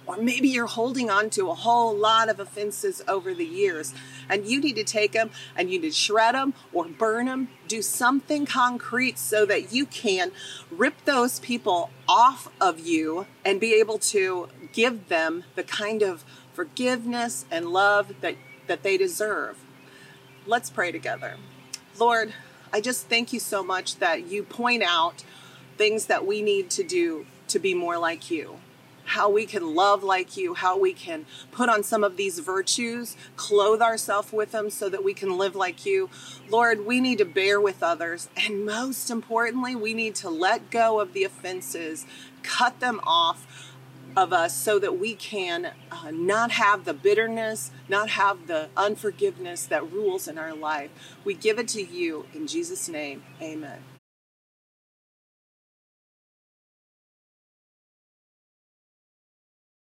or 0.08 0.18
maybe 0.18 0.48
you're 0.48 0.68
holding 0.68 1.10
on 1.10 1.30
to 1.32 1.50
a 1.50 1.54
whole 1.54 1.96
lot 1.96 2.30
of 2.30 2.40
offenses 2.40 3.04
over 3.08 3.34
the 3.34 3.46
years 3.46 3.94
and 4.30 4.46
you 4.46 4.62
need 4.62 4.78
to 4.78 4.84
take 4.84 5.12
them 5.12 5.30
and 5.56 5.70
you 5.70 5.80
need 5.80 5.88
to 5.90 5.94
shred 5.94 6.34
them 6.34 6.54
or 6.72 6.86
burn 6.86 7.26
them, 7.26 7.50
do 7.68 7.82
something 7.82 8.46
concrete 8.46 9.20
so 9.20 9.46
that 9.46 9.74
you 9.74 9.86
can 9.86 10.32
rip 10.72 10.96
those 11.04 11.40
people 11.40 11.90
off 12.08 12.50
of 12.62 12.80
you 12.80 13.28
and 13.44 13.60
be 13.60 13.74
able 13.74 13.98
to 13.98 14.48
give 14.72 15.10
them 15.10 15.44
the 15.56 15.64
kind 15.64 16.02
of 16.02 16.24
forgiveness 16.54 17.46
and 17.52 17.68
love 17.68 18.14
that, 18.22 18.36
that 18.68 18.84
they 18.84 18.98
deserve. 18.98 19.58
Let's 20.46 20.70
pray 20.70 20.94
together. 20.94 21.36
Lord, 22.00 22.34
I 22.74 22.82
just 22.82 23.08
thank 23.08 23.32
you 23.34 23.40
so 23.40 23.64
much 23.64 23.98
that 23.98 24.28
you 24.28 24.44
point 24.44 24.84
out 24.84 25.24
things 25.78 26.08
that 26.08 26.26
we 26.26 26.42
need 26.42 26.70
to 26.72 26.84
do 26.84 27.26
to 27.48 27.60
be 27.60 27.74
more 27.74 27.98
like 27.98 28.30
you. 28.30 28.58
How 29.06 29.30
we 29.30 29.46
can 29.46 29.74
love 29.74 30.04
like 30.04 30.36
you, 30.36 30.54
how 30.54 30.78
we 30.78 30.92
can 30.92 31.26
put 31.52 31.70
on 31.70 31.82
some 31.82 32.04
of 32.04 32.18
these 32.18 32.40
virtues, 32.40 33.16
clothe 33.38 33.82
ourselves 33.82 34.34
with 34.34 34.52
them 34.52 34.70
so 34.70 34.90
that 34.90 35.02
we 35.02 35.14
can 35.14 35.38
live 35.38 35.56
like 35.56 35.86
you. 35.86 36.10
Lord, 36.50 36.86
we 36.86 37.00
need 37.00 37.20
to 37.20 37.26
bear 37.26 37.62
with 37.62 37.82
others. 37.82 38.28
And 38.36 38.66
most 38.66 39.10
importantly, 39.10 39.76
we 39.76 39.94
need 39.94 40.16
to 40.16 40.30
let 40.30 40.70
go 40.70 41.00
of 41.00 41.14
the 41.14 41.24
offenses, 41.24 42.06
cut 42.44 42.82
them 42.82 43.00
off 43.06 43.67
of 44.18 44.34
us 44.34 44.56
so 44.56 44.80
that 44.80 44.98
we 45.00 45.14
can 45.16 45.72
uh, 45.92 46.12
not 46.12 46.52
have 46.52 46.86
the 46.86 46.94
bitterness, 46.94 47.72
not 47.88 48.10
have 48.10 48.48
the 48.48 48.68
unforgiveness 48.76 49.66
that 49.68 49.90
rules 49.92 50.28
in 50.28 50.40
our 50.40 50.56
life. 50.56 50.90
We 51.24 51.36
give 51.36 51.60
it 51.60 51.68
to 51.70 51.84
you 51.84 52.26
in 52.34 52.48
Jesus' 52.48 52.90
name. 52.90 53.24
Amen. 53.42 53.97